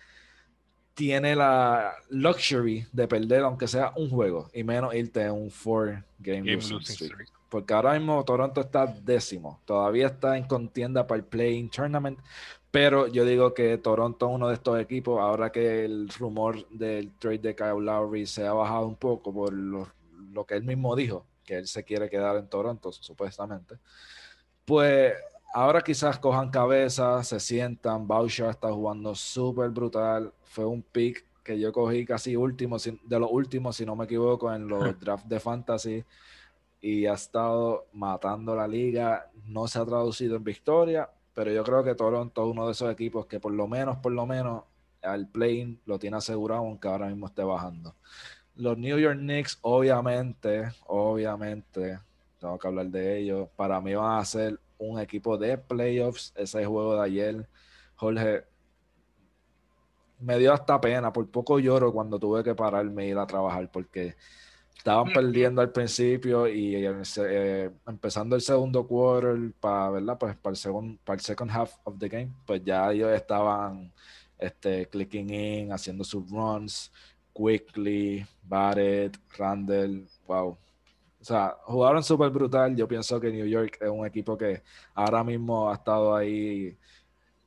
tiene 0.93 1.35
la 1.35 1.95
luxury 2.09 2.85
de 2.91 3.07
perder, 3.07 3.41
aunque 3.41 3.67
sea 3.67 3.93
un 3.95 4.11
juego, 4.11 4.49
y 4.53 4.63
menos 4.63 4.93
irte 4.93 5.23
en 5.23 5.31
un 5.31 5.49
four 5.49 6.03
game, 6.19 6.53
losing, 6.53 6.81
streak 6.81 7.35
porque 7.55 7.73
ahora 7.73 7.93
mismo 7.93 8.23
Toronto 8.25 8.59
está 8.59 8.85
décimo, 8.85 9.61
todavía 9.63 10.07
está 10.07 10.37
en 10.37 10.45
contienda 10.45 11.07
para 11.07 11.19
el 11.19 11.23
Playing 11.23 11.69
Tournament, 11.69 12.19
pero 12.75 13.07
yo 13.07 13.23
digo 13.23 13.53
que 13.53 13.77
Toronto 13.77 14.27
es 14.27 14.35
uno 14.35 14.49
de 14.49 14.55
estos 14.55 14.77
equipos, 14.81 15.21
ahora 15.21 15.49
que 15.49 15.85
el 15.85 16.09
rumor 16.09 16.67
del 16.67 17.13
trade 17.13 17.37
de 17.37 17.55
Kyle 17.55 17.79
Lowry 17.79 18.25
se 18.25 18.45
ha 18.45 18.51
bajado 18.51 18.85
un 18.85 18.97
poco 18.97 19.33
por 19.33 19.53
lo, 19.53 19.87
que 20.45 20.55
él 20.55 20.65
mismo 20.65 20.93
dijo, 20.93 21.25
que 21.45 21.55
él 21.55 21.67
se 21.69 21.85
quiere 21.85 22.09
quedar 22.09 22.35
en 22.35 22.49
Toronto, 22.49 22.91
supuestamente, 22.91 23.75
pues 24.65 25.13
ahora 25.53 25.79
quizás 25.79 26.19
cojan 26.19 26.51
cabeza, 26.51 27.23
se 27.23 27.39
sientan, 27.39 28.05
Boucher 28.05 28.49
está 28.49 28.69
jugando 28.73 29.15
súper 29.15 29.69
brutal, 29.69 30.33
fue 30.43 30.65
un 30.65 30.81
pick 30.81 31.23
que 31.45 31.57
yo 31.57 31.71
cogí 31.71 32.05
casi 32.05 32.35
último, 32.35 32.75
de 32.77 33.19
los 33.21 33.31
últimos, 33.31 33.77
si 33.77 33.85
no 33.85 33.95
me 33.95 34.03
equivoco, 34.03 34.53
en 34.53 34.67
los 34.67 34.81
drafts 34.99 35.29
de 35.29 35.39
fantasy 35.39 36.03
y 36.81 37.05
ha 37.05 37.13
estado 37.13 37.87
matando 37.93 38.53
la 38.53 38.67
liga. 38.67 39.31
No 39.45 39.65
se 39.67 39.79
ha 39.79 39.85
traducido 39.85 40.35
en 40.35 40.43
victoria, 40.43 41.09
pero 41.35 41.51
yo 41.51 41.63
creo 41.63 41.83
que 41.83 41.93
Toronto 41.93 42.43
es 42.43 42.51
uno 42.51 42.65
de 42.65 42.71
esos 42.71 42.91
equipos 42.91 43.27
que 43.27 43.39
por 43.39 43.51
lo 43.51 43.67
menos, 43.67 43.97
por 43.97 44.13
lo 44.13 44.25
menos, 44.25 44.63
al 45.03 45.27
play 45.27 45.79
lo 45.85 45.99
tiene 45.99 46.17
asegurado, 46.17 46.61
aunque 46.61 46.87
ahora 46.87 47.07
mismo 47.07 47.27
esté 47.27 47.43
bajando. 47.43 47.93
Los 48.55 48.77
New 48.77 48.97
York 48.97 49.19
Knicks, 49.19 49.59
obviamente, 49.61 50.71
obviamente, 50.87 51.99
tengo 52.39 52.57
que 52.57 52.67
hablar 52.67 52.87
de 52.87 53.19
ellos. 53.19 53.49
Para 53.55 53.81
mí 53.81 53.93
van 53.93 54.17
a 54.17 54.25
ser 54.25 54.59
un 54.77 54.97
equipo 54.99 55.37
de 55.37 55.57
playoffs. 55.57 56.31
Ese 56.35 56.65
juego 56.65 56.95
de 56.95 57.03
ayer, 57.03 57.49
Jorge, 57.97 58.45
me 60.19 60.39
dio 60.39 60.53
hasta 60.53 60.79
pena. 60.79 61.11
Por 61.11 61.29
poco 61.29 61.59
lloro 61.59 61.91
cuando 61.91 62.17
tuve 62.17 62.43
que 62.43 62.55
pararme 62.55 63.03
e 63.03 63.09
ir 63.09 63.17
a 63.17 63.27
trabajar 63.27 63.69
porque 63.69 64.15
estaban 64.85 65.11
perdiendo 65.11 65.63
al 65.63 65.71
principio 65.71 66.47
y 66.47 66.75
eh, 66.75 67.71
empezando 67.87 68.35
el 68.35 68.41
segundo 68.43 68.85
quarter 68.85 69.51
para, 69.59 69.89
¿verdad? 69.89 70.15
Pues 70.19 70.35
para 70.35 70.51
el, 70.51 70.57
segundo, 70.57 70.99
para 71.03 71.15
el 71.15 71.21
second 71.21 71.49
half 71.49 71.73
of 71.85 71.97
the 71.97 72.07
game, 72.07 72.31
pues 72.45 72.63
ya 72.63 72.91
ellos 72.91 73.11
estaban 73.11 73.91
este, 74.37 74.85
clicking 74.85 75.33
in, 75.33 75.73
haciendo 75.73 76.03
sus 76.03 76.29
runs, 76.29 76.91
quickly, 77.33 78.23
Barrett, 78.43 79.17
Randall, 79.35 80.07
wow. 80.27 80.49
O 80.49 81.23
sea, 81.23 81.57
jugaron 81.63 82.03
súper 82.03 82.29
brutal. 82.29 82.75
Yo 82.75 82.87
pienso 82.87 83.19
que 83.19 83.31
New 83.31 83.47
York 83.47 83.79
es 83.81 83.89
un 83.89 84.05
equipo 84.05 84.37
que 84.37 84.61
ahora 84.93 85.23
mismo 85.23 85.67
ha 85.71 85.73
estado 85.73 86.15
ahí 86.15 86.77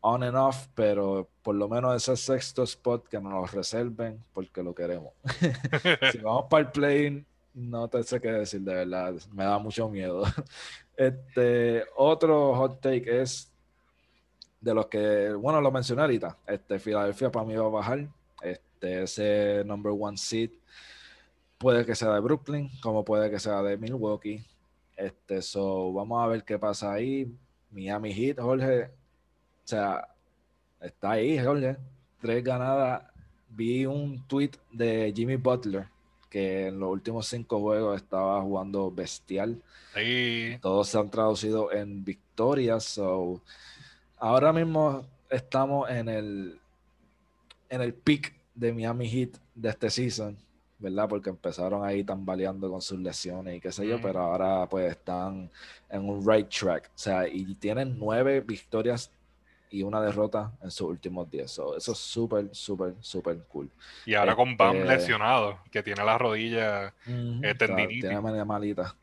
on 0.00 0.22
and 0.22 0.36
off, 0.36 0.66
pero 0.74 1.28
por 1.42 1.54
lo 1.54 1.68
menos 1.68 1.94
ese 1.94 2.16
sexto 2.16 2.62
spot 2.64 3.08
que 3.08 3.20
nos 3.20 3.32
lo 3.32 3.46
reserven 3.46 4.24
porque 4.32 4.62
lo 4.62 4.74
queremos. 4.74 5.12
si 6.12 6.18
vamos 6.22 6.46
para 6.50 6.64
el 6.64 6.70
play, 6.72 7.26
no 7.58 7.88
te 7.88 8.02
sé 8.02 8.20
qué 8.20 8.30
decir, 8.30 8.60
de 8.60 8.74
verdad, 8.74 9.14
me 9.32 9.44
da 9.44 9.58
mucho 9.58 9.88
miedo. 9.88 10.24
Este, 10.98 11.84
otro 11.94 12.56
hot 12.56 12.80
take 12.80 13.22
es 13.22 13.52
de 14.60 14.74
los 14.74 14.86
que, 14.86 15.32
bueno, 15.32 15.60
lo 15.60 15.70
mencioné 15.70 16.02
ahorita, 16.02 16.36
este, 16.44 16.80
Filadelfia 16.80 17.30
para 17.30 17.46
mí 17.46 17.54
va 17.54 17.66
a 17.66 17.68
bajar, 17.68 18.08
este, 18.42 19.04
ese 19.04 19.62
number 19.64 19.92
one 19.96 20.16
seed 20.16 20.50
puede 21.56 21.86
que 21.86 21.94
sea 21.94 22.14
de 22.14 22.20
Brooklyn, 22.20 22.68
como 22.82 23.04
puede 23.04 23.30
que 23.30 23.38
sea 23.38 23.62
de 23.62 23.76
Milwaukee, 23.76 24.44
este, 24.96 25.40
so, 25.40 25.92
vamos 25.92 26.20
a 26.20 26.26
ver 26.26 26.42
qué 26.42 26.58
pasa 26.58 26.92
ahí, 26.92 27.32
Miami 27.70 28.12
Heat, 28.12 28.40
Jorge, 28.40 28.86
o 28.86 28.88
sea, 29.66 30.08
está 30.80 31.12
ahí, 31.12 31.38
Jorge, 31.38 31.76
tres 32.20 32.42
ganadas, 32.42 33.04
vi 33.50 33.86
un 33.86 34.26
tweet 34.26 34.50
de 34.72 35.12
Jimmy 35.14 35.36
Butler, 35.36 35.86
que 36.28 36.66
en 36.66 36.78
los 36.78 36.90
últimos 36.90 37.26
cinco 37.26 37.60
juegos 37.60 37.96
estaba 37.96 38.40
jugando 38.42 38.90
bestial. 38.90 39.60
Todos 40.60 40.88
se 40.88 40.98
han 40.98 41.10
traducido 41.10 41.72
en 41.72 42.04
victorias. 42.04 42.84
So, 42.84 43.40
ahora 44.18 44.52
mismo 44.52 45.04
estamos 45.30 45.90
en 45.90 46.08
el 46.08 46.60
en 47.70 47.82
el 47.82 47.94
peak 47.94 48.34
de 48.54 48.72
Miami 48.72 49.08
Heat 49.08 49.38
de 49.54 49.68
este 49.68 49.90
season, 49.90 50.36
¿verdad? 50.78 51.08
Porque 51.08 51.30
empezaron 51.30 51.84
ahí 51.84 52.02
tambaleando 52.02 52.70
con 52.70 52.80
sus 52.80 52.98
lesiones 52.98 53.56
y 53.56 53.60
qué 53.60 53.70
sé 53.70 53.86
yo, 53.86 54.00
pero 54.00 54.20
ahora 54.20 54.66
pues 54.68 54.90
están 54.90 55.50
en 55.90 56.08
un 56.08 56.26
right 56.26 56.48
track. 56.48 56.86
O 56.86 56.98
sea, 56.98 57.28
y 57.28 57.54
tienen 57.54 57.98
nueve 57.98 58.40
victorias 58.40 59.10
y 59.70 59.82
una 59.82 60.00
derrota 60.00 60.52
en 60.62 60.70
sus 60.70 60.88
últimos 60.88 61.30
10. 61.30 61.44
eso 61.44 61.76
es 61.76 61.98
súper, 61.98 62.48
súper, 62.52 62.94
súper 63.00 63.38
cool. 63.48 63.70
Y 64.06 64.14
ahora 64.14 64.34
con 64.34 64.56
Bam 64.56 64.76
este, 64.76 64.88
lesionado, 64.88 65.58
que 65.70 65.82
tiene 65.82 66.04
la 66.04 66.18
rodilla 66.18 66.94
uh 67.06 67.40
Tiene 67.40 68.20
media 68.20 68.44
malita. 68.44 68.94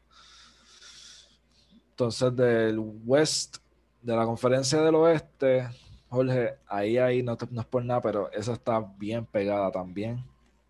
Entonces, 1.91 2.35
del 2.35 2.77
West, 3.05 3.57
de 4.01 4.15
la 4.15 4.25
conferencia 4.25 4.81
del 4.81 4.95
oeste, 4.95 5.69
Jorge, 6.09 6.55
ahí, 6.67 6.97
ahí 6.97 7.23
no, 7.23 7.37
no 7.51 7.61
es 7.61 7.67
por 7.67 7.83
nada, 7.83 8.01
pero 8.01 8.31
esa 8.31 8.53
está 8.53 8.79
bien 8.97 9.25
pegada 9.25 9.71
también. 9.71 10.23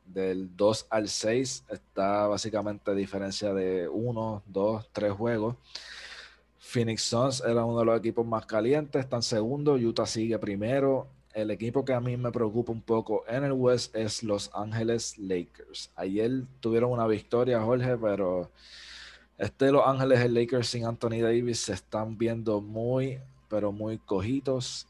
del 0.06 0.56
2 0.56 0.88
al 0.90 1.10
6 1.10 1.66
está 1.70 2.28
básicamente 2.28 2.92
a 2.92 2.94
diferencia 2.94 3.54
de 3.54 3.88
1, 3.88 4.44
2, 4.46 4.90
3 4.92 5.12
juegos. 5.14 5.56
Phoenix 6.68 7.04
Suns 7.04 7.44
era 7.46 7.64
uno 7.64 7.80
de 7.80 7.86
los 7.86 8.00
equipos 8.00 8.26
más 8.26 8.46
calientes, 8.48 9.00
están 9.00 9.22
segundo, 9.22 9.76
Utah 9.76 10.08
sigue 10.08 10.38
primero. 10.40 11.08
El 11.32 11.52
equipo 11.52 11.86
que 11.86 11.94
a 11.94 12.00
mí 12.00 12.18
me 12.18 12.32
preocupa 12.32 12.72
un 12.72 12.82
poco 12.82 13.24
en 13.28 13.44
el 13.44 13.52
West 13.52 13.96
es 13.96 14.24
Los 14.24 14.50
Ángeles 14.54 15.16
Lakers. 15.20 15.92
Ayer 15.96 16.42
tuvieron 16.62 16.92
una 16.92 17.06
victoria, 17.06 17.62
Jorge, 17.62 17.96
pero 17.98 18.50
este 19.38 19.72
Los 19.72 19.86
Ángeles 19.86 20.30
Lakers 20.30 20.68
sin 20.68 20.86
Anthony 20.86 21.22
Davis 21.22 21.60
se 21.60 21.74
están 21.74 22.18
viendo 22.18 22.60
muy, 22.62 23.20
pero 23.48 23.72
muy 23.72 24.00
cojitos. 24.00 24.88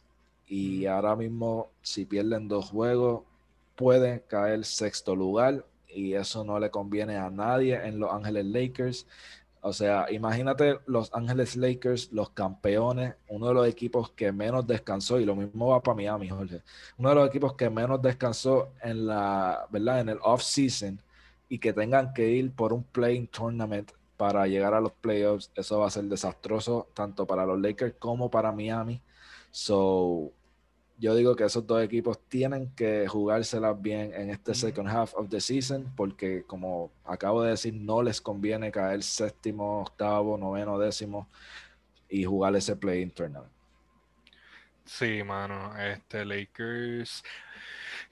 Y 0.48 0.86
ahora 0.86 1.16
mismo, 1.16 1.68
si 1.82 2.06
pierden 2.06 2.48
dos 2.48 2.70
juegos, 2.70 3.24
puede 3.76 4.22
caer 4.22 4.64
sexto 4.64 5.14
lugar. 5.14 5.66
Y 5.90 6.14
eso 6.14 6.46
no 6.46 6.58
le 6.58 6.72
conviene 6.72 7.18
a 7.18 7.30
nadie 7.30 7.76
en 7.86 8.00
Los 8.00 8.14
Ángeles 8.14 8.46
Lakers. 8.46 9.06
O 9.68 9.74
sea, 9.74 10.06
imagínate 10.12 10.78
Los 10.86 11.12
Ángeles 11.12 11.56
Lakers, 11.56 12.12
los 12.12 12.30
campeones, 12.30 13.16
uno 13.30 13.48
de 13.48 13.54
los 13.56 13.68
equipos 13.68 14.12
que 14.12 14.32
menos 14.32 14.68
descansó, 14.68 15.20
y 15.20 15.26
lo 15.26 15.36
mismo 15.36 15.70
va 15.70 15.82
para 15.82 15.96
Miami, 15.96 16.30
Jorge. 16.30 16.62
Uno 17.00 17.10
de 17.10 17.16
los 17.16 17.28
equipos 17.28 17.56
que 17.56 17.68
menos 17.72 18.00
descansó 18.00 18.70
en 18.84 19.08
la, 19.08 19.66
¿verdad? 19.72 20.02
En 20.02 20.10
el 20.10 20.20
off-season 20.22 21.02
y 21.50 21.58
que 21.58 21.74
tengan 21.74 22.14
que 22.14 22.30
ir 22.30 22.52
por 22.52 22.74
un 22.74 22.84
playing 22.84 23.26
tournament 23.26 23.92
para 24.18 24.46
llegar 24.46 24.76
a 24.76 24.82
los 24.82 24.92
playoffs, 24.92 25.50
eso 25.56 25.80
va 25.80 25.88
a 25.88 25.90
ser 25.90 26.04
desastroso 26.04 26.88
tanto 26.94 27.26
para 27.26 27.44
los 27.44 27.60
Lakers 27.60 27.96
como 27.98 28.30
para 28.30 28.52
Miami. 28.52 29.02
So, 29.50 30.32
yo 30.98 31.16
digo 31.16 31.36
que 31.36 31.44
esos 31.44 31.68
dos 31.68 31.84
equipos 31.84 32.20
tienen 32.30 32.72
que 32.76 33.08
jugárselas 33.08 33.82
bien 33.82 34.14
en 34.14 34.30
este 34.30 34.54
second 34.54 34.88
half 34.88 35.14
of 35.16 35.30
the 35.30 35.42
season, 35.42 35.92
porque 35.96 36.44
como 36.44 36.92
acabo 37.04 37.44
de 37.44 37.52
decir, 37.52 37.74
no 37.74 38.02
les 38.02 38.22
conviene 38.22 38.72
caer 38.72 39.04
séptimo, 39.04 39.82
octavo, 39.82 40.38
noveno, 40.38 40.80
décimo 40.80 41.28
y 42.10 42.24
jugar 42.24 42.56
ese 42.56 42.76
play 42.76 43.02
internal. 43.02 43.46
Sí, 44.86 45.24
mano, 45.24 45.76
este 45.80 46.24
Lakers. 46.24 47.24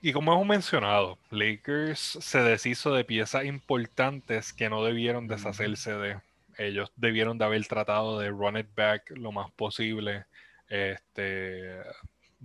Y 0.01 0.11
como 0.11 0.33
hemos 0.33 0.45
mencionado, 0.45 1.17
Lakers 1.29 1.99
se 1.99 2.39
deshizo 2.39 2.93
de 2.93 3.05
piezas 3.05 3.45
importantes 3.45 4.51
que 4.51 4.69
no 4.69 4.83
debieron 4.83 5.27
deshacerse 5.27 5.93
de. 5.93 6.19
Ellos 6.57 6.91
debieron 6.95 7.37
de 7.37 7.45
haber 7.45 7.65
tratado 7.67 8.19
de 8.19 8.29
run 8.29 8.57
it 8.57 8.67
back 8.75 9.11
lo 9.11 9.31
más 9.31 9.49
posible. 9.51 10.25
Este, 10.67 11.81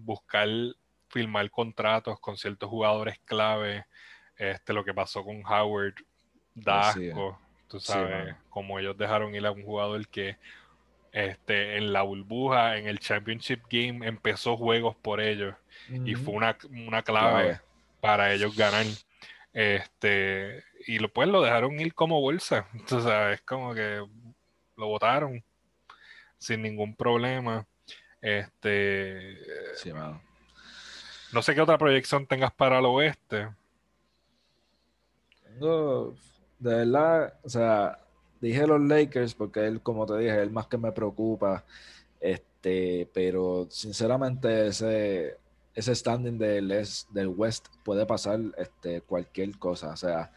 buscar 0.05 0.49
firmar 1.09 1.51
contratos 1.51 2.19
con 2.21 2.37
ciertos 2.37 2.69
jugadores 2.69 3.19
clave. 3.25 3.87
Este, 4.37 4.73
lo 4.73 4.85
que 4.85 4.95
pasó 4.95 5.25
con 5.25 5.45
Howard, 5.45 5.95
Dasco, 6.55 7.39
tú 7.67 7.81
sabes, 7.81 8.37
como 8.49 8.79
ellos 8.79 8.97
dejaron 8.97 9.35
ir 9.35 9.45
a 9.47 9.51
un 9.51 9.65
jugador 9.65 10.07
que 10.09 10.37
este, 11.13 11.77
en 11.77 11.93
la 11.93 12.03
burbuja, 12.03 12.77
en 12.77 12.87
el 12.87 13.01
Championship 13.01 13.63
Game, 13.69 14.07
empezó 14.07 14.57
juegos 14.57 14.95
por 14.97 15.21
ellos 15.21 15.55
y 16.05 16.15
fue 16.15 16.35
una, 16.35 17.03
clave, 17.03 17.61
para 18.01 18.33
ellos 18.33 18.57
ganar. 18.57 18.87
Este, 19.53 20.63
y 20.87 20.99
lo, 20.99 21.09
pues 21.09 21.29
lo 21.29 21.43
dejaron 21.43 21.81
ir 21.81 21.95
como 21.95 22.21
bolsa, 22.21 22.69
tú 22.87 23.01
sabes, 23.01 23.41
como 23.43 23.75
que 23.75 24.05
lo 24.77 24.87
votaron 24.87 25.43
sin 26.39 26.63
ningún 26.63 26.95
problema. 26.95 27.67
Este. 28.21 29.39
No 31.33 31.43
sé 31.43 31.55
qué 31.55 31.61
otra 31.61 31.79
proyección 31.79 32.27
tengas 32.27 32.53
para 32.53 32.79
el 32.79 32.87
oeste. 32.87 33.49
Tengo. 35.45 36.15
De 36.59 36.75
verdad, 36.75 37.35
o 37.45 37.49
sea, 37.49 37.99
dije 38.41 38.67
los 38.67 38.81
Lakers 38.81 39.35
porque 39.35 39.67
él, 39.67 39.81
como 39.81 40.07
te 40.07 40.19
dije, 40.19 40.41
el 40.43 40.51
más 40.51 40.67
que 40.67 40.79
me 40.79 40.93
preocupa. 40.93 41.65
Este, 42.21 43.09
pero 43.13 43.69
sinceramente, 43.71 44.67
ese, 44.69 45.37
ese 45.75 45.95
standing 45.95 46.39
del, 46.39 46.69
del 47.11 47.29
West 47.29 47.69
puede 47.85 48.05
pasar 48.07 48.41
este, 48.57 49.03
cualquier 49.03 49.57
cosa. 49.59 49.91
O 49.91 49.97
sea, 49.97 50.33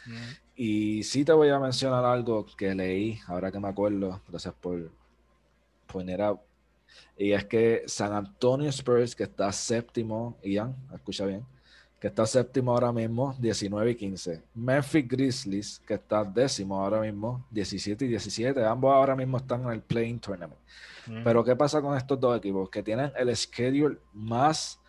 y 0.55 1.01
sí 1.03 1.25
te 1.25 1.33
voy 1.33 1.49
a 1.49 1.59
mencionar 1.59 2.05
algo 2.05 2.45
que 2.45 2.75
leí, 2.75 3.19
ahora 3.27 3.51
que 3.51 3.59
me 3.59 3.69
acuerdo. 3.69 4.21
Gracias 4.27 4.53
por 4.53 4.91
poner 5.87 6.21
a 6.21 6.39
y 7.17 7.33
es 7.33 7.45
que 7.45 7.83
San 7.85 8.13
Antonio 8.13 8.69
Spurs, 8.69 9.15
que 9.15 9.23
está 9.23 9.51
séptimo, 9.51 10.37
Ian, 10.43 10.75
escucha 10.93 11.25
bien, 11.25 11.45
que 11.99 12.07
está 12.07 12.25
séptimo 12.25 12.71
ahora 12.71 12.91
mismo, 12.91 13.35
19 13.37 13.91
y 13.91 13.95
15. 13.95 14.41
Memphis 14.55 15.07
Grizzlies, 15.07 15.81
que 15.85 15.93
está 15.93 16.23
décimo 16.23 16.83
ahora 16.83 17.01
mismo, 17.01 17.45
17 17.51 18.05
y 18.05 18.07
17. 18.07 18.65
Ambos 18.65 18.91
ahora 18.91 19.15
mismo 19.15 19.37
están 19.37 19.61
en 19.63 19.69
el 19.69 19.81
Playing 19.81 20.19
Tournament. 20.19 20.59
Pero 21.23 21.43
¿qué 21.43 21.55
pasa 21.55 21.81
con 21.81 21.95
estos 21.95 22.19
dos 22.19 22.37
equipos? 22.37 22.69
Que 22.69 22.81
tienen 22.81 23.11
el 23.15 23.35
schedule 23.35 23.97
más 24.13 24.80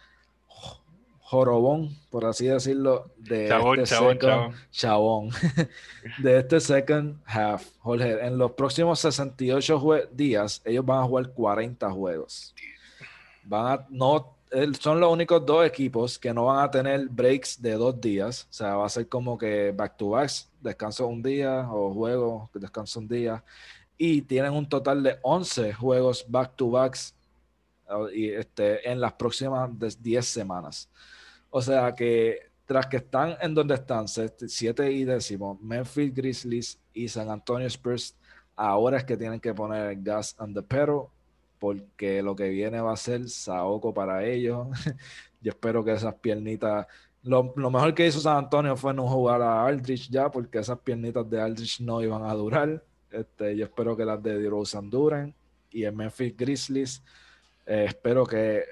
jorobón, 1.33 1.97
por 2.11 2.27
así 2.27 2.45
decirlo, 2.45 3.07
de 3.17 3.47
este 3.47 3.87
second, 3.87 4.55
chabón. 4.71 5.31
de 6.23 6.39
este 6.39 6.61
second 6.61 7.17
half. 7.25 7.65
Jorge, 7.79 8.27
en 8.27 8.37
los 8.37 8.53
próximos 8.53 9.01
68 9.01 10.11
días, 10.13 10.61
ellos 10.63 10.85
van 10.85 11.01
a 11.01 11.05
jugar 11.05 11.31
40 11.31 11.91
juegos. 11.91 12.55
Van 13.45 13.67
a, 13.67 13.87
no, 13.89 14.37
son 14.79 15.01
los 15.01 15.11
únicos 15.11 15.47
dos 15.47 15.65
equipos 15.65 16.19
que 16.19 16.35
no 16.35 16.45
van 16.45 16.65
a 16.65 16.71
tener 16.71 17.09
breaks 17.09 17.63
de 17.63 17.73
dos 17.77 17.99
días. 17.99 18.47
O 18.51 18.53
sea, 18.53 18.77
va 18.77 18.85
a 18.85 18.91
ser 18.91 19.09
como 19.09 19.39
que 19.39 19.73
back 19.75 19.97
to 19.97 20.11
backs, 20.11 20.51
descanso 20.61 21.07
un 21.07 21.23
día, 21.23 21.67
o 21.73 21.95
juego, 21.95 22.51
descanso 22.53 23.01
un 23.01 23.09
día. 23.09 23.43
Y 23.97 24.21
tienen 24.21 24.53
un 24.53 24.69
total 24.69 25.03
de 25.03 25.17
11 25.23 25.73
juegos 25.73 26.27
back 26.29 26.57
to 26.57 26.69
backs 26.69 27.15
este, 28.13 28.91
en 28.91 29.01
las 29.01 29.13
próximas 29.15 29.71
10 30.03 30.27
semanas. 30.27 30.91
O 31.51 31.61
sea 31.61 31.95
que 31.95 32.53
tras 32.67 32.87
que 32.87 32.99
están 32.99 33.37
en 33.41 33.55
donde 33.55 33.75
están, 33.75 34.07
7 34.09 34.93
y 34.93 35.05
décimo, 35.05 35.59
Memphis 35.61 36.15
Grizzlies 36.15 36.81
y 36.95 37.09
San 37.09 37.29
Antonio 37.29 37.67
Spurs, 37.67 38.17
ahora 38.57 38.99
es 38.99 39.05
que 39.05 39.17
tienen 39.17 39.41
que 39.41 39.53
poner 39.53 39.91
el 39.91 40.03
gas 40.03 40.35
and 40.39 40.55
the 40.55 40.63
pedal, 40.63 41.07
porque 41.59 42.23
lo 42.23 42.35
que 42.35 42.49
viene 42.49 42.81
va 42.81 42.93
a 42.93 42.97
ser 42.97 43.29
saoco 43.29 43.93
para 43.93 44.25
ellos. 44.25 44.69
Yo 45.41 45.51
espero 45.51 45.85
que 45.85 45.93
esas 45.93 46.15
piernitas. 46.15 46.87
Lo, 47.23 47.53
mejor 47.55 47.95
que 47.95 48.07
hizo 48.07 48.21
San 48.21 48.39
Antonio 48.39 48.77
fue 48.77 48.95
no 48.95 49.07
jugar 49.07 49.43
a 49.43 49.65
Aldrich 49.65 50.09
ya, 50.11 50.31
porque 50.31 50.59
esas 50.59 50.79
piernitas 50.81 51.29
de 51.29 51.41
Aldrich 51.41 51.81
no 51.81 52.03
iban 52.03 52.25
a 52.25 52.35
durar. 52.35 52.83
Este, 53.11 53.57
yo 53.57 53.65
espero 53.67 53.97
que 53.97 54.05
las 54.05 54.21
de 54.23 54.39
DeRozan 54.39 54.91
duren. 54.91 55.35
Y 55.71 55.85
en 55.85 55.97
Memphis 55.97 56.37
Grizzlies, 56.37 57.03
eh, 57.67 57.85
espero 57.89 58.27
que 58.27 58.65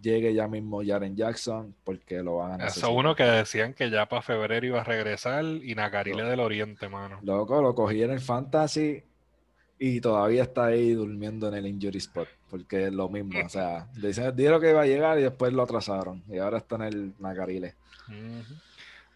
llegue 0.00 0.34
ya 0.34 0.48
mismo 0.48 0.82
Jaren 0.84 1.16
Jackson 1.16 1.74
porque 1.84 2.22
lo 2.22 2.36
van 2.36 2.52
a 2.52 2.56
necesitar. 2.58 2.90
Eso 2.90 2.98
uno 2.98 3.14
que 3.14 3.22
decían 3.22 3.72
que 3.72 3.88
ya 3.90 4.08
para 4.08 4.22
febrero 4.22 4.66
iba 4.66 4.80
a 4.80 4.84
regresar 4.84 5.44
y 5.44 5.74
Nakarile 5.74 6.24
del 6.24 6.40
Oriente, 6.40 6.88
mano. 6.88 7.20
Loco, 7.22 7.62
lo 7.62 7.74
cogí 7.74 8.02
en 8.02 8.10
el 8.10 8.20
Fantasy 8.20 9.02
y 9.78 10.00
todavía 10.00 10.42
está 10.42 10.66
ahí 10.66 10.92
durmiendo 10.92 11.48
en 11.48 11.54
el 11.54 11.66
injury 11.66 11.98
spot 11.98 12.28
porque 12.52 12.88
es 12.88 12.92
lo 12.92 13.08
mismo. 13.08 13.40
o 13.42 13.48
sea, 13.48 13.88
dijeron 14.34 14.60
que 14.60 14.70
iba 14.70 14.82
a 14.82 14.86
llegar 14.86 15.18
y 15.18 15.22
después 15.22 15.54
lo 15.54 15.62
atrasaron 15.62 16.22
y 16.28 16.36
ahora 16.36 16.58
está 16.58 16.76
en 16.76 16.82
el 16.82 17.14
Nakarile. 17.18 17.76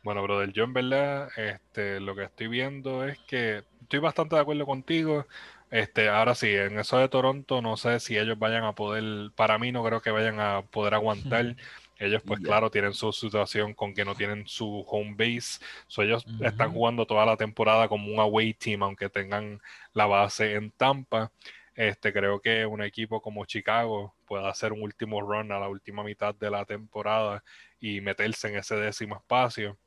Bueno, 0.03 0.23
brother, 0.23 0.53
yo 0.53 0.65
en 0.65 0.73
verdad 0.73 1.29
este, 1.37 2.01
lo 2.01 2.15
que 2.15 2.25
estoy 2.25 2.49
viendo 2.49 3.05
es 3.05 3.19
que 3.29 3.62
estoy 3.83 3.99
bastante 3.99 4.37
de 4.37 4.41
acuerdo 4.41 4.65
contigo. 4.65 5.27
Este, 5.71 6.09
ahora 6.09 6.35
sí, 6.35 6.49
en 6.55 6.79
eso 6.79 6.99
de 6.99 7.09
Toronto 7.09 7.61
no 7.61 7.77
sé 7.77 7.99
si 8.01 8.17
ellos 8.17 8.39
vayan 8.39 8.65
a 8.65 8.75
poder, 8.75 9.31
para 9.35 9.59
mí 9.59 9.73
no 9.73 9.85
creo 9.85 10.01
que 10.01 10.11
vayan 10.11 10.41
a 10.41 10.63
poder 10.63 10.95
aguantar. 10.95 11.57
Ellos, 11.99 12.23
pues 12.27 12.41
claro, 12.41 12.71
tienen 12.71 12.93
su 12.93 13.11
situación 13.11 13.73
con 13.73 13.95
que 13.95 14.05
no 14.05 14.15
tienen 14.15 14.47
su 14.47 14.85
home 14.87 15.15
base. 15.17 15.65
So, 15.87 16.03
ellos 16.03 16.27
están 16.43 16.71
jugando 16.73 17.07
toda 17.07 17.25
la 17.25 17.39
temporada 17.39 17.89
como 17.89 18.13
un 18.13 18.21
away 18.21 18.53
team, 18.53 18.83
aunque 18.83 19.09
tengan 19.09 19.63
la 19.95 20.05
base 20.05 20.57
en 20.57 20.71
Tampa. 20.73 21.33
Este, 21.75 22.13
creo 22.13 22.39
que 22.41 22.67
un 22.67 22.83
equipo 22.83 23.23
como 23.23 23.47
Chicago 23.47 24.15
pueda 24.27 24.51
hacer 24.51 24.75
un 24.75 24.83
último 24.83 25.23
run 25.23 25.53
a 25.53 25.59
la 25.59 25.71
última 25.71 26.03
mitad 26.03 26.35
de 26.35 26.51
la 26.51 26.67
temporada 26.67 27.43
y 27.81 28.03
meterse 28.03 28.49
en 28.49 28.57
ese 28.57 28.77
décimo 28.77 29.17
espacio. 29.17 29.79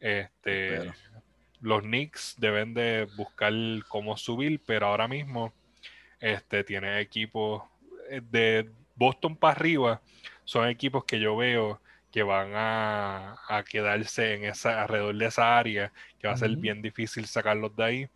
Este, 0.00 0.90
los 1.62 1.82
Knicks 1.82 2.34
deben 2.38 2.74
de 2.74 3.08
buscar 3.16 3.52
cómo 3.88 4.16
subir, 4.16 4.60
pero 4.66 4.88
ahora 4.88 5.08
mismo 5.08 5.54
este, 6.20 6.64
tiene 6.64 7.00
equipos 7.00 7.62
eh, 8.10 8.20
de 8.30 8.70
Boston 8.96 9.36
para 9.36 9.52
arriba, 9.52 10.02
son 10.44 10.68
equipos 10.68 11.04
que 11.04 11.18
yo 11.18 11.36
veo 11.36 11.80
que 12.10 12.22
van 12.22 12.52
a, 12.54 13.64
quedarse 13.70 14.34
en 14.34 14.44
esa, 14.44 14.82
alrededor 14.82 15.16
de 15.16 15.26
esa 15.26 15.58
área, 15.58 15.92
que 16.18 16.28
va 16.28 16.34
a 16.34 16.36
ser 16.36 16.54
bien 16.56 16.82
difícil 16.82 17.26
sacarlos 17.26 17.74
de 17.74 17.84
ahí. 17.84 18.08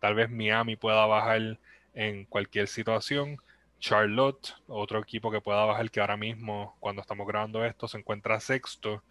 Tal 0.00 0.16
vez 0.16 0.28
Miami 0.28 0.74
pueda 0.74 1.06
bajar 1.06 1.58
en 1.94 2.24
cualquier 2.24 2.66
situación. 2.66 3.36
Charlotte, 3.78 4.54
otro 4.66 4.98
equipo 4.98 5.30
que 5.30 5.40
pueda 5.40 5.64
bajar, 5.64 5.90
que 5.92 6.00
ahora 6.00 6.16
mismo, 6.16 6.76
cuando 6.80 7.02
estamos 7.02 7.26
grabando 7.26 7.64
esto, 7.64 7.86
se 7.86 7.98
encuentra 7.98 8.40
sexto. 8.40 9.04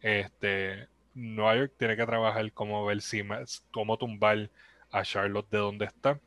Este, 0.00 0.88
Nueva 1.16 1.56
York 1.56 1.72
tiene 1.78 1.96
que 1.96 2.04
trabajar 2.04 2.52
como 2.52 2.84
ver 2.84 3.00
si 3.00 3.22
cómo 3.72 3.96
tumbar 3.96 4.50
a 4.92 5.02
Charlotte 5.02 5.50
de 5.50 5.58
donde 5.58 5.86
está. 5.86 6.20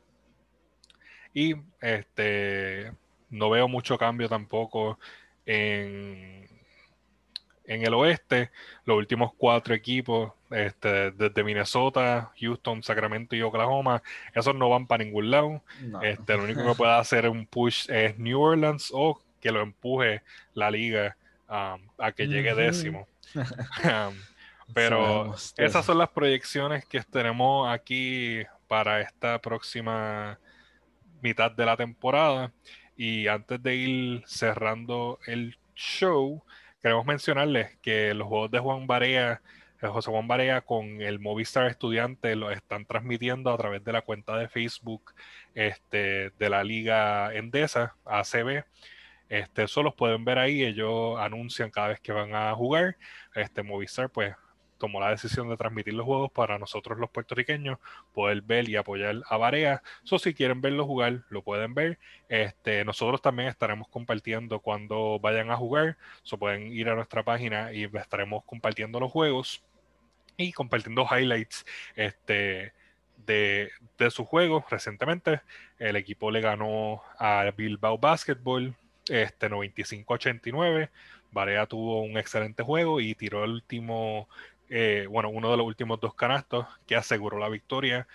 Y 1.32 1.54
este 1.80 2.92
no 3.30 3.50
veo 3.50 3.68
mucho 3.68 3.96
cambio 3.96 4.28
tampoco 4.28 4.98
en, 5.46 6.48
en 7.66 7.86
el 7.86 7.94
oeste. 7.94 8.50
Los 8.84 8.98
últimos 8.98 9.32
cuatro 9.38 9.74
equipos, 9.74 10.32
este, 10.50 11.12
desde 11.12 11.44
Minnesota, 11.44 12.32
Houston, 12.40 12.82
Sacramento 12.82 13.36
y 13.36 13.42
Oklahoma, 13.42 14.02
esos 14.34 14.56
no 14.56 14.68
van 14.68 14.88
para 14.88 15.04
ningún 15.04 15.30
lado. 15.30 15.62
Este, 16.02 16.36
lo 16.36 16.42
único 16.42 16.64
que 16.66 16.74
puede 16.76 16.94
hacer 16.94 17.28
un 17.28 17.46
push 17.46 17.88
es 17.88 18.18
New 18.18 18.40
Orleans 18.40 18.90
o 18.92 19.22
que 19.40 19.52
lo 19.52 19.60
empuje 19.60 20.22
la 20.54 20.68
liga 20.68 21.16
um, 21.48 21.80
a 21.96 22.10
que 22.10 22.26
llegue 22.26 22.56
décimo. 22.56 23.06
Um, 23.36 24.14
pero 24.74 25.34
esas 25.56 25.84
son 25.84 25.98
las 25.98 26.10
proyecciones 26.10 26.84
que 26.84 27.00
tenemos 27.02 27.68
aquí 27.68 28.42
para 28.68 29.00
esta 29.00 29.40
próxima 29.40 30.38
mitad 31.22 31.50
de 31.50 31.66
la 31.66 31.76
temporada. 31.76 32.52
Y 32.96 33.28
antes 33.28 33.62
de 33.62 33.76
ir 33.76 34.22
cerrando 34.26 35.18
el 35.26 35.56
show, 35.74 36.42
queremos 36.82 37.06
mencionarles 37.06 37.76
que 37.78 38.14
los 38.14 38.28
juegos 38.28 38.50
de 38.50 38.58
Juan 38.58 38.86
Barea, 38.86 39.40
eh, 39.80 39.86
José 39.86 40.10
Juan 40.10 40.28
Barea 40.28 40.60
con 40.60 41.00
el 41.00 41.18
Movistar 41.18 41.66
Estudiante 41.66 42.36
lo 42.36 42.50
están 42.50 42.84
transmitiendo 42.84 43.52
a 43.52 43.56
través 43.56 43.82
de 43.84 43.92
la 43.92 44.02
cuenta 44.02 44.36
de 44.36 44.48
Facebook 44.48 45.14
este, 45.54 46.30
de 46.38 46.50
la 46.50 46.62
Liga 46.62 47.34
Endesa, 47.34 47.96
ACB. 48.04 48.64
Este, 49.28 49.62
eso 49.62 49.82
los 49.82 49.94
pueden 49.94 50.24
ver 50.24 50.38
ahí, 50.38 50.62
ellos 50.62 51.18
anuncian 51.18 51.70
cada 51.70 51.88
vez 51.88 52.00
que 52.00 52.12
van 52.12 52.34
a 52.34 52.52
jugar. 52.54 52.96
Este 53.34 53.62
Movistar, 53.62 54.10
pues 54.10 54.34
tomó 54.80 54.98
la 54.98 55.10
decisión 55.10 55.48
de 55.48 55.56
transmitir 55.56 55.94
los 55.94 56.06
juegos 56.06 56.32
para 56.32 56.58
nosotros 56.58 56.98
los 56.98 57.10
puertorriqueños 57.10 57.78
poder 58.12 58.42
ver 58.42 58.68
y 58.68 58.76
apoyar 58.76 59.22
a 59.28 59.36
Barea. 59.36 59.82
So, 60.02 60.18
si 60.18 60.34
quieren 60.34 60.60
verlo 60.60 60.86
jugar, 60.86 61.22
lo 61.28 61.42
pueden 61.42 61.74
ver. 61.74 61.98
Este, 62.28 62.84
nosotros 62.84 63.22
también 63.22 63.48
estaremos 63.48 63.86
compartiendo 63.88 64.60
cuando 64.60 65.20
vayan 65.20 65.50
a 65.50 65.56
jugar. 65.56 65.96
So, 66.22 66.38
pueden 66.38 66.72
ir 66.72 66.88
a 66.88 66.96
nuestra 66.96 67.22
página 67.22 67.72
y 67.72 67.84
estaremos 67.84 68.44
compartiendo 68.44 68.98
los 68.98 69.12
juegos 69.12 69.62
y 70.36 70.52
compartiendo 70.52 71.06
highlights 71.08 71.64
este, 71.94 72.72
de, 73.26 73.70
de 73.98 74.10
su 74.10 74.24
juego. 74.24 74.64
Recientemente, 74.68 75.42
el 75.78 75.96
equipo 75.96 76.30
le 76.30 76.40
ganó 76.40 77.02
a 77.18 77.52
Bilbao 77.56 77.98
Basketball 77.98 78.74
este 79.08 79.50
95-89. 79.50 80.90
Barea 81.32 81.66
tuvo 81.66 82.02
un 82.02 82.16
excelente 82.16 82.62
juego 82.62 83.00
y 83.00 83.14
tiró 83.14 83.44
el 83.44 83.52
último 83.52 84.28
eh, 84.70 85.06
bueno, 85.10 85.28
uno 85.28 85.50
de 85.50 85.56
los 85.56 85.66
últimos 85.66 86.00
dos 86.00 86.14
canastos 86.14 86.66
que 86.86 86.96
aseguró 86.96 87.38
la 87.38 87.48
victoria 87.48 88.06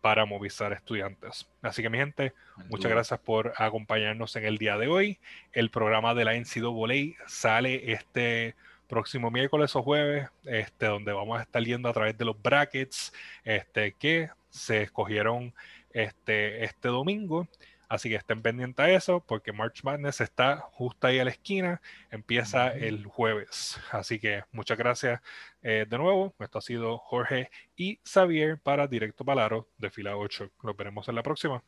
para 0.00 0.24
Movistar 0.24 0.72
Estudiantes. 0.72 1.46
Así 1.62 1.82
que 1.82 1.90
mi 1.90 1.98
gente, 1.98 2.32
muchas 2.68 2.90
gracias 2.90 3.20
por 3.20 3.52
acompañarnos 3.56 4.34
en 4.36 4.44
el 4.44 4.58
día 4.58 4.76
de 4.76 4.88
hoy. 4.88 5.18
El 5.52 5.70
programa 5.70 6.14
de 6.14 6.24
la 6.24 6.34
NCAA 6.34 7.26
sale 7.28 7.92
este 7.92 8.54
próximo 8.88 9.30
miércoles 9.30 9.76
o 9.76 9.82
jueves, 9.82 10.28
este, 10.44 10.86
donde 10.86 11.12
vamos 11.12 11.38
a 11.38 11.42
estar 11.42 11.62
yendo 11.62 11.88
a 11.88 11.92
través 11.92 12.18
de 12.18 12.24
los 12.24 12.40
brackets 12.42 13.12
este, 13.44 13.92
que 13.92 14.30
se 14.48 14.82
escogieron 14.82 15.54
este, 15.92 16.64
este 16.64 16.88
domingo. 16.88 17.46
Así 17.90 18.08
que 18.08 18.14
estén 18.14 18.40
pendientes 18.40 18.84
a 18.84 18.88
eso 18.88 19.24
porque 19.26 19.52
March 19.52 19.82
Madness 19.82 20.20
está 20.20 20.58
justo 20.58 21.08
ahí 21.08 21.18
a 21.18 21.24
la 21.24 21.32
esquina. 21.32 21.82
Empieza 22.12 22.68
el 22.68 23.04
jueves. 23.04 23.80
Así 23.90 24.20
que 24.20 24.44
muchas 24.52 24.78
gracias 24.78 25.20
eh, 25.60 25.86
de 25.90 25.98
nuevo. 25.98 26.32
Esto 26.38 26.58
ha 26.58 26.62
sido 26.62 26.98
Jorge 26.98 27.50
y 27.74 27.98
Xavier 28.04 28.60
para 28.60 28.86
Directo 28.86 29.24
Palaro 29.24 29.68
de 29.76 29.90
Fila 29.90 30.16
8. 30.16 30.52
Nos 30.62 30.76
veremos 30.76 31.08
en 31.08 31.16
la 31.16 31.24
próxima. 31.24 31.64